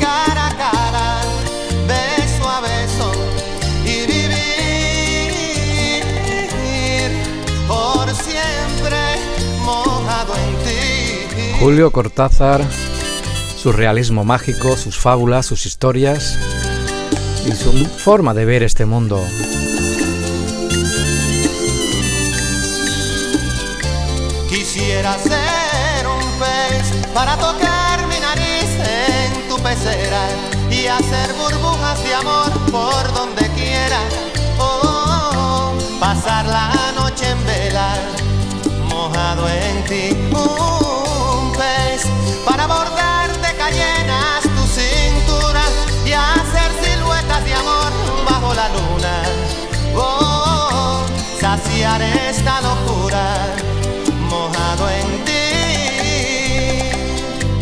Cara 0.00 0.46
a 0.46 0.56
cara, 0.56 1.08
beso 1.88 2.48
a 2.48 2.60
beso 2.60 3.10
y 3.84 4.06
vivir 4.06 6.02
por 7.66 8.06
siempre 8.14 9.00
mojado 9.64 10.34
en 10.36 10.54
ti. 10.64 10.80
Julio 11.58 11.90
Cortázar, 11.90 12.60
su 13.66 13.72
realismo 13.72 14.22
mágico, 14.22 14.76
sus 14.76 14.96
fábulas, 14.96 15.44
sus 15.44 15.66
historias 15.66 16.38
y 17.44 17.50
su 17.50 17.72
forma 17.84 18.32
de 18.32 18.44
ver 18.44 18.62
este 18.62 18.86
mundo. 18.86 19.20
Quisiera 24.48 25.18
ser 25.18 26.06
un 26.06 26.38
pez 26.38 27.10
para 27.12 27.36
tocar 27.38 28.06
mi 28.06 28.20
nariz 28.20 28.70
en 28.78 29.48
tu 29.48 29.56
pecera 29.60 30.28
y 30.70 30.86
hacer 30.86 31.34
burbujas 31.34 32.04
de 32.04 32.14
amor 32.14 32.52
por 32.70 33.14
donde 33.14 33.48
quiera. 33.56 33.98
Oh, 34.60 35.72
pasar 35.98 36.46
la 36.46 36.92
noche 36.94 37.28
en 37.28 37.44
vela, 37.44 37.96
mojado 38.88 39.48
en 39.48 39.84
ti. 39.86 40.16
Un 40.30 41.52
pez 41.52 42.04
para 42.44 42.68
bordar 42.68 42.95
esta 52.02 52.60
locura 52.60 53.54
mojado 54.28 54.88
en 54.90 55.24
ti. 55.24 55.32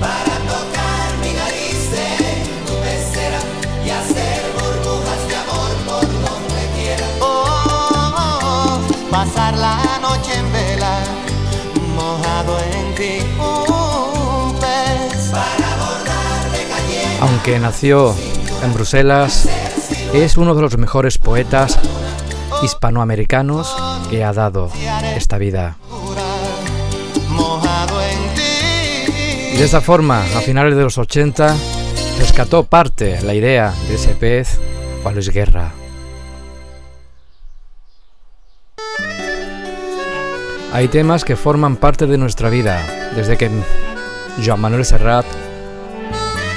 Para 0.00 0.36
tocar 0.52 1.08
mi 1.20 1.32
nariz 1.32 1.90
en 1.92 2.66
tu 2.66 2.74
pecera 2.82 3.40
y 3.84 3.90
hacer 3.90 4.40
burbujas 4.54 5.28
de 5.28 5.36
amor 5.36 5.70
por 5.86 6.06
donde 6.24 6.62
quiera. 6.76 7.06
Oh, 7.20 7.44
oh, 8.16 8.38
oh, 8.42 9.10
pasar 9.10 9.56
la 9.56 9.98
noche 10.00 10.32
en 10.38 10.52
vela, 10.52 10.98
mojado 11.94 12.58
en 12.60 12.94
ti. 12.94 13.14
Un 13.38 14.54
pez 14.58 15.30
para 15.30 15.68
bordar 15.76 16.50
de 16.52 16.62
calle. 16.68 17.18
Aunque 17.20 17.58
nació 17.58 18.14
en 18.62 18.74
Bruselas, 18.74 19.48
es 20.12 20.36
uno 20.36 20.54
de 20.54 20.62
los 20.62 20.76
mejores 20.78 21.18
poetas 21.18 21.78
hispanoamericanos 22.64 23.76
que 24.10 24.24
ha 24.24 24.32
dado 24.32 24.70
esta 25.16 25.38
vida. 25.38 25.76
De 29.56 29.64
esa 29.64 29.80
forma, 29.80 30.22
a 30.22 30.40
finales 30.40 30.74
de 30.74 30.82
los 30.82 30.98
80, 30.98 31.56
rescató 32.18 32.64
parte 32.64 33.20
la 33.22 33.34
idea 33.34 33.72
de 33.88 33.94
ese 33.94 34.14
pez 34.14 34.58
Juan 35.02 35.14
Luis 35.14 35.30
Guerra. 35.30 35.72
Hay 40.72 40.88
temas 40.88 41.24
que 41.24 41.36
forman 41.36 41.76
parte 41.76 42.06
de 42.06 42.18
nuestra 42.18 42.48
vida, 42.48 42.84
desde 43.14 43.36
que 43.36 43.48
Joan 44.44 44.60
Manuel 44.60 44.84
Serrat 44.84 45.24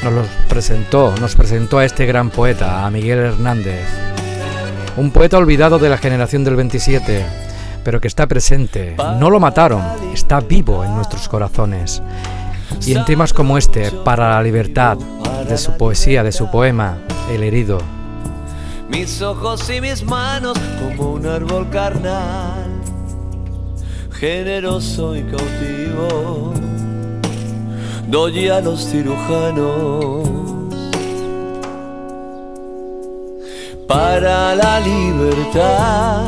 nos 0.03 0.13
los 0.13 0.27
presentó, 0.49 1.13
nos 1.19 1.35
presentó 1.35 1.77
a 1.77 1.85
este 1.85 2.07
gran 2.07 2.31
poeta, 2.31 2.83
a 2.85 2.89
Miguel 2.89 3.19
Hernández. 3.19 4.16
Un 4.97 5.11
poeta 5.11 5.37
olvidado 5.37 5.77
de 5.77 5.89
la 5.89 5.97
generación 5.99 6.43
del 6.43 6.55
27, 6.55 7.23
pero 7.83 8.01
que 8.01 8.07
está 8.07 8.25
presente. 8.25 8.95
No 9.19 9.29
lo 9.29 9.39
mataron, 9.39 9.83
está 10.11 10.39
vivo 10.39 10.83
en 10.83 10.95
nuestros 10.95 11.29
corazones. 11.29 12.01
Y 12.83 12.95
en 12.95 13.05
temas 13.05 13.31
como 13.31 13.59
este, 13.59 13.91
para 13.91 14.31
la 14.31 14.41
libertad, 14.41 14.97
de 15.47 15.57
su 15.59 15.77
poesía, 15.77 16.23
de 16.23 16.31
su 16.31 16.49
poema, 16.49 16.97
El 17.31 17.43
herido. 17.43 17.77
Mis 18.89 19.21
ojos 19.21 19.69
y 19.69 19.81
mis 19.81 20.03
manos 20.03 20.57
como 20.79 21.11
un 21.11 21.27
árbol 21.27 21.69
carnal, 21.69 22.81
generoso 24.11 25.15
y 25.15 25.21
cautivo, 25.23 26.53
doy 28.07 28.49
a 28.49 28.61
los 28.61 28.89
cirujanos 28.89 30.36
para 33.87 34.55
la 34.55 34.79
libertad. 34.79 36.25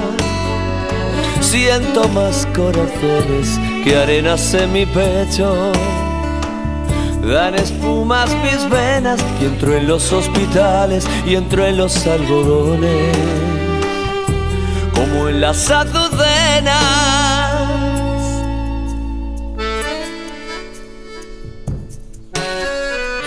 Siento 1.41 2.07
más 2.09 2.47
corazones 2.55 3.59
que 3.83 3.97
arenas 3.97 4.53
en 4.53 4.73
mi 4.73 4.85
pecho. 4.85 5.71
Dan 7.21 7.55
espumas 7.55 8.29
mis 8.43 8.69
venas 8.69 9.19
y 9.41 9.45
entro 9.45 9.75
en 9.75 9.87
los 9.87 10.11
hospitales 10.13 11.07
y 11.27 11.35
entro 11.35 11.65
en 11.65 11.77
los 11.77 12.07
algodones. 12.07 13.17
Como 14.93 15.27
en 15.27 15.41
las 15.41 15.69
azucenas. 15.69 17.19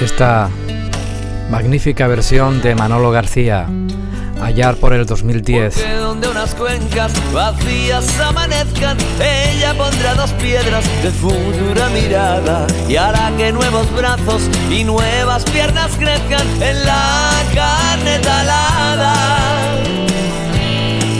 esta 0.05 0.51
magnífica 1.49 2.09
versión 2.09 2.61
de 2.61 2.75
Manolo 2.75 3.13
García, 3.13 3.69
allá 4.53 4.75
por 4.75 4.93
el 4.93 5.07
2010. 5.07 5.75
Porque 5.75 5.95
donde 5.95 6.29
unas 6.29 6.55
cuencas 6.55 7.13
vacías 7.33 8.21
amanezcan, 8.21 8.99
ella 9.19 9.75
pondrá 9.75 10.15
dos 10.15 10.31
piedras 10.33 10.85
de 11.03 11.11
futura 11.11 11.89
mirada 11.89 12.67
y 12.89 12.97
hará 12.97 13.33
que 13.39 13.51
nuevos 13.51 13.91
brazos 13.95 14.43
y 14.71 14.85
nuevas 14.85 15.45
piernas 15.45 15.93
crezcan 15.99 16.47
en 16.63 16.85
la 16.85 17.31
carne 17.55 18.19
talada 18.19 19.62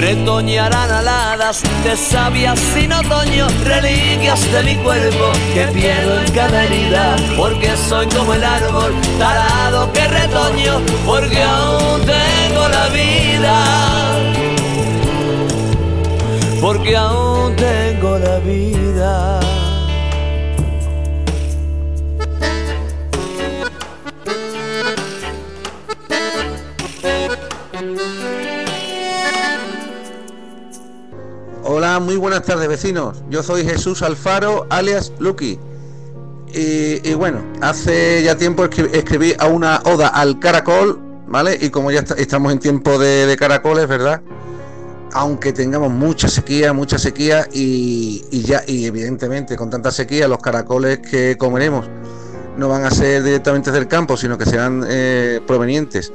retoñarán 0.03 0.91
aladas 0.91 1.63
de 1.85 1.97
sabias 1.97 2.59
sin 2.75 2.93
otoño, 2.93 3.47
reliquias 3.63 4.41
de 4.53 4.63
mi 4.65 4.77
cuerpo 4.83 5.31
que 5.55 5.65
pierdo 5.69 6.21
en 6.21 6.33
cada 6.33 6.65
herida, 6.65 7.17
porque 7.37 7.71
soy 7.77 8.07
como 8.09 8.35
el 8.35 8.43
árbol 8.43 8.93
talado 9.17 9.93
que 9.93 10.05
retoño, 10.09 10.81
porque 11.07 11.41
aún 11.41 12.01
tengo 12.01 12.69
la 12.69 12.89
vida, 12.89 13.55
porque 16.61 16.97
aún 16.97 17.55
tengo 17.55 18.19
la 18.19 18.39
vida. 18.41 19.42
Muy 32.03 32.17
buenas 32.17 32.43
tardes 32.43 32.69
vecinos. 32.69 33.23
Yo 33.31 33.45
soy 33.45 33.65
Jesús 33.65 34.03
Alfaro, 34.03 34.67
alias 34.71 35.13
Lucky. 35.21 35.57
Y, 36.53 37.15
bueno, 37.15 37.41
hace 37.61 38.25
ya 38.25 38.37
tiempo 38.37 38.65
escribí 38.65 39.35
a 39.39 39.47
una 39.47 39.81
oda 39.85 40.09
al 40.09 40.41
caracol, 40.41 40.99
¿vale? 41.29 41.57
Y 41.61 41.71
como 41.71 41.93
ya 41.93 42.01
estamos 42.17 42.53
en 42.53 42.59
tiempo 42.59 42.99
de, 42.99 43.37
caracoles, 43.39 43.87
¿verdad? 43.87 44.21
Aunque 45.13 45.53
tengamos 45.53 45.93
mucha 45.93 46.27
sequía, 46.27 46.73
mucha 46.73 46.99
sequía 46.99 47.47
y, 47.53 48.43
ya, 48.43 48.65
y 48.67 48.87
evidentemente 48.87 49.57
con 49.57 49.71
tanta 49.71 49.93
sequía 49.93 50.27
los 50.27 50.39
caracoles 50.39 50.99
que 50.99 51.37
comeremos 51.39 51.87
no 52.57 52.69
van 52.69 52.85
a 52.85 52.91
ser 52.91 53.23
directamente 53.23 53.71
del 53.71 53.87
campo, 53.87 54.17
sino 54.17 54.37
que 54.37 54.45
serán 54.45 54.85
eh, 54.89 55.41
provenientes 55.47 56.13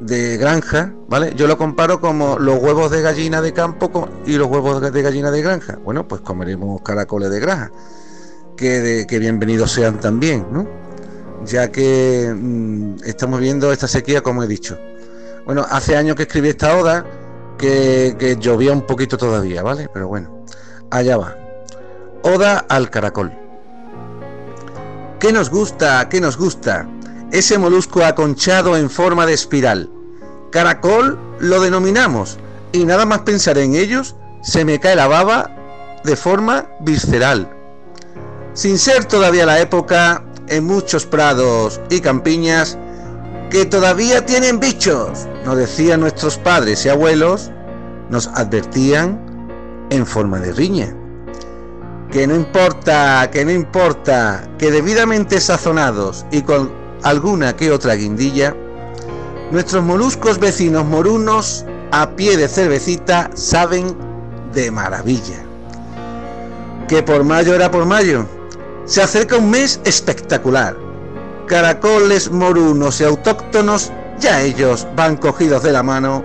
de 0.00 0.38
granja, 0.38 0.92
¿vale? 1.08 1.34
Yo 1.36 1.46
lo 1.46 1.58
comparo 1.58 2.00
como 2.00 2.38
los 2.38 2.58
huevos 2.58 2.90
de 2.90 3.02
gallina 3.02 3.42
de 3.42 3.52
campo 3.52 4.08
y 4.26 4.32
los 4.36 4.48
huevos 4.48 4.80
de 4.80 5.02
gallina 5.02 5.30
de 5.30 5.42
granja. 5.42 5.78
Bueno, 5.84 6.08
pues 6.08 6.22
comeremos 6.22 6.80
caracoles 6.82 7.30
de 7.30 7.38
granja, 7.38 7.70
que, 8.56 9.04
que 9.06 9.18
bienvenidos 9.18 9.72
sean 9.72 10.00
también, 10.00 10.46
¿no? 10.50 10.66
Ya 11.44 11.70
que 11.70 12.32
mm, 12.34 13.04
estamos 13.04 13.40
viendo 13.40 13.72
esta 13.72 13.86
sequía, 13.88 14.22
como 14.22 14.42
he 14.42 14.46
dicho. 14.46 14.78
Bueno, 15.44 15.66
hace 15.70 15.96
años 15.96 16.16
que 16.16 16.22
escribí 16.22 16.48
esta 16.48 16.76
oda, 16.76 17.04
que, 17.58 18.16
que 18.18 18.36
llovía 18.36 18.72
un 18.72 18.86
poquito 18.86 19.18
todavía, 19.18 19.62
¿vale? 19.62 19.88
Pero 19.92 20.08
bueno, 20.08 20.44
allá 20.90 21.18
va. 21.18 21.36
Oda 22.22 22.58
al 22.68 22.90
caracol. 22.90 23.32
¿Qué 25.18 25.32
nos 25.32 25.50
gusta? 25.50 26.08
¿Qué 26.08 26.20
nos 26.20 26.38
gusta? 26.38 26.88
Ese 27.32 27.58
molusco 27.58 28.04
aconchado 28.04 28.76
en 28.76 28.90
forma 28.90 29.26
de 29.26 29.34
espiral. 29.34 29.90
Caracol 30.50 31.18
lo 31.38 31.60
denominamos 31.60 32.38
y 32.72 32.84
nada 32.84 33.06
más 33.06 33.20
pensar 33.20 33.58
en 33.58 33.74
ellos 33.74 34.16
se 34.42 34.64
me 34.64 34.80
cae 34.80 34.96
la 34.96 35.06
baba 35.06 36.00
de 36.04 36.16
forma 36.16 36.68
visceral. 36.80 37.48
Sin 38.54 38.78
ser 38.78 39.04
todavía 39.04 39.46
la 39.46 39.60
época 39.60 40.24
en 40.48 40.64
muchos 40.64 41.06
prados 41.06 41.80
y 41.88 42.00
campiñas 42.00 42.76
que 43.50 43.64
todavía 43.64 44.24
tienen 44.26 44.60
bichos, 44.60 45.26
nos 45.44 45.56
decían 45.56 46.00
nuestros 46.00 46.38
padres 46.38 46.84
y 46.84 46.88
abuelos, 46.88 47.50
nos 48.08 48.28
advertían 48.28 49.20
en 49.90 50.06
forma 50.06 50.38
de 50.38 50.52
riña. 50.52 50.94
Que 52.10 52.26
no 52.26 52.34
importa, 52.34 53.28
que 53.32 53.44
no 53.44 53.52
importa, 53.52 54.48
que 54.58 54.70
debidamente 54.70 55.40
sazonados 55.40 56.26
y 56.32 56.42
con 56.42 56.79
alguna 57.02 57.56
que 57.56 57.70
otra 57.70 57.94
guindilla, 57.94 58.54
nuestros 59.50 59.82
moluscos 59.82 60.38
vecinos 60.38 60.84
morunos 60.84 61.64
a 61.92 62.10
pie 62.10 62.36
de 62.36 62.48
cervecita 62.48 63.30
saben 63.34 63.96
de 64.52 64.70
maravilla. 64.70 65.42
Que 66.88 67.02
por 67.02 67.24
mayo 67.24 67.54
era 67.54 67.70
por 67.70 67.86
mayo. 67.86 68.26
Se 68.84 69.02
acerca 69.02 69.36
un 69.36 69.50
mes 69.50 69.80
espectacular. 69.84 70.76
Caracoles 71.46 72.30
morunos 72.30 73.00
y 73.00 73.04
autóctonos, 73.04 73.92
ya 74.18 74.40
ellos 74.42 74.86
van 74.96 75.16
cogidos 75.16 75.62
de 75.62 75.72
la 75.72 75.82
mano, 75.82 76.22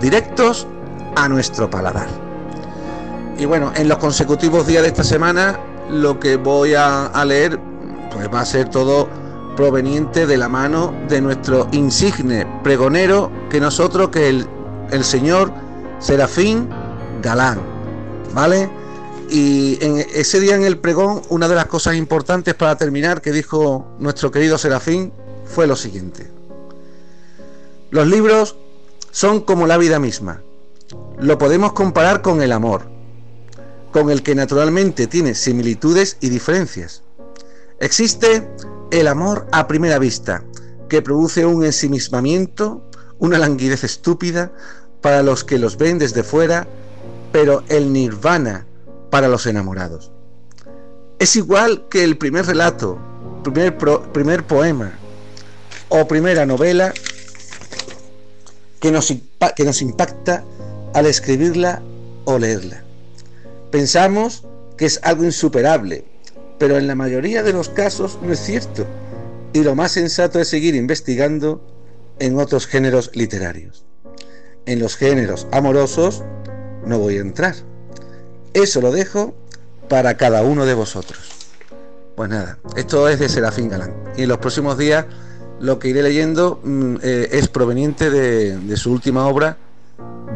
directos 0.00 0.66
a 1.16 1.28
nuestro 1.28 1.68
paladar. 1.68 2.08
Y 3.38 3.44
bueno, 3.46 3.72
en 3.74 3.88
los 3.88 3.98
consecutivos 3.98 4.66
días 4.66 4.82
de 4.82 4.88
esta 4.88 5.04
semana, 5.04 5.58
lo 5.90 6.18
que 6.18 6.36
voy 6.36 6.74
a, 6.74 7.10
leer, 7.26 7.58
pues 8.12 8.32
va 8.32 8.40
a 8.40 8.46
ser 8.46 8.68
todo 8.70 9.08
proveniente 9.56 10.26
de 10.26 10.36
la 10.36 10.48
mano 10.48 10.94
de 11.08 11.20
nuestro 11.20 11.68
insigne 11.72 12.46
pregonero 12.62 13.30
que 13.50 13.60
nosotros, 13.60 14.10
que 14.10 14.28
el, 14.28 14.46
el 14.90 15.04
señor 15.04 15.52
Serafín 15.98 16.68
Galán, 17.22 17.60
¿vale? 18.32 18.68
Y 19.30 19.78
en 19.84 19.98
ese 20.14 20.40
día 20.40 20.54
en 20.54 20.64
el 20.64 20.78
pregón, 20.78 21.22
una 21.28 21.48
de 21.48 21.54
las 21.54 21.66
cosas 21.66 21.94
importantes 21.96 22.54
para 22.54 22.76
terminar 22.76 23.20
que 23.22 23.32
dijo 23.32 23.86
nuestro 23.98 24.30
querido 24.30 24.58
Serafín 24.58 25.12
fue 25.44 25.66
lo 25.66 25.76
siguiente. 25.76 26.30
Los 27.90 28.06
libros 28.06 28.56
son 29.10 29.40
como 29.40 29.66
la 29.66 29.78
vida 29.78 29.98
misma. 29.98 30.42
Lo 31.18 31.38
podemos 31.38 31.72
comparar 31.72 32.22
con 32.22 32.42
el 32.42 32.52
amor, 32.52 32.82
con 33.92 34.10
el 34.10 34.22
que 34.22 34.34
naturalmente 34.34 35.06
tiene 35.06 35.34
similitudes 35.34 36.16
y 36.20 36.28
diferencias. 36.28 37.02
Existe 37.78 38.48
el 39.00 39.08
amor 39.08 39.46
a 39.50 39.66
primera 39.66 39.98
vista, 39.98 40.44
que 40.88 41.02
produce 41.02 41.44
un 41.44 41.64
ensimismamiento, 41.64 42.88
una 43.18 43.38
languidez 43.38 43.82
estúpida 43.82 44.52
para 45.00 45.22
los 45.22 45.42
que 45.42 45.58
los 45.58 45.76
ven 45.76 45.98
desde 45.98 46.22
fuera, 46.22 46.68
pero 47.32 47.64
el 47.68 47.92
nirvana 47.92 48.66
para 49.10 49.28
los 49.28 49.46
enamorados. 49.46 50.12
Es 51.18 51.34
igual 51.34 51.86
que 51.88 52.04
el 52.04 52.16
primer 52.18 52.46
relato, 52.46 52.98
primer, 53.42 53.76
primer 54.12 54.46
poema 54.46 54.92
o 55.88 56.06
primera 56.06 56.46
novela 56.46 56.94
que 58.80 58.92
nos, 58.92 59.12
que 59.56 59.64
nos 59.64 59.82
impacta 59.82 60.44
al 60.94 61.06
escribirla 61.06 61.82
o 62.26 62.38
leerla. 62.38 62.84
Pensamos 63.72 64.44
que 64.76 64.86
es 64.86 65.00
algo 65.02 65.24
insuperable, 65.24 66.04
pero 66.58 66.76
en 66.76 66.86
la 66.86 66.94
mayoría 66.94 67.42
de 67.42 67.52
los 67.52 67.68
casos 67.68 68.18
no 68.22 68.32
es 68.32 68.40
cierto. 68.40 68.86
Y 69.52 69.62
lo 69.62 69.74
más 69.74 69.92
sensato 69.92 70.40
es 70.40 70.48
seguir 70.48 70.74
investigando 70.74 71.60
en 72.18 72.38
otros 72.38 72.66
géneros 72.66 73.10
literarios. 73.14 73.84
En 74.66 74.78
los 74.78 74.96
géneros 74.96 75.46
amorosos 75.52 76.22
no 76.86 76.98
voy 76.98 77.18
a 77.18 77.20
entrar. 77.20 77.54
Eso 78.52 78.80
lo 78.80 78.92
dejo 78.92 79.34
para 79.88 80.16
cada 80.16 80.42
uno 80.42 80.64
de 80.66 80.74
vosotros. 80.74 81.20
Pues 82.16 82.30
nada, 82.30 82.58
esto 82.76 83.08
es 83.08 83.18
de 83.18 83.28
Serafín 83.28 83.68
Galán. 83.68 83.94
Y 84.16 84.22
en 84.22 84.28
los 84.28 84.38
próximos 84.38 84.78
días 84.78 85.06
lo 85.60 85.78
que 85.78 85.88
iré 85.88 86.02
leyendo 86.02 86.60
mm, 86.62 86.96
eh, 87.02 87.28
es 87.32 87.48
proveniente 87.48 88.10
de, 88.10 88.76
su 88.76 88.92
última 88.92 89.26
obra, 89.26 89.58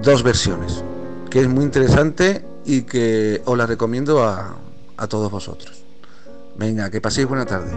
Dos 0.02 0.22
versiones, 0.22 0.85
que 1.28 1.40
es 1.40 1.48
muy 1.48 1.64
interesante 1.64 2.44
y 2.64 2.83
que 2.83 3.42
os 3.46 3.59
la 3.59 3.66
recomiendo 3.66 4.22
a 4.22 5.09
todos 5.09 5.28
vosotros. 5.28 5.88
Venga, 6.59 6.90
que 6.90 7.01
paséis 7.01 7.29
buena 7.29 7.47
tarde. 7.47 7.71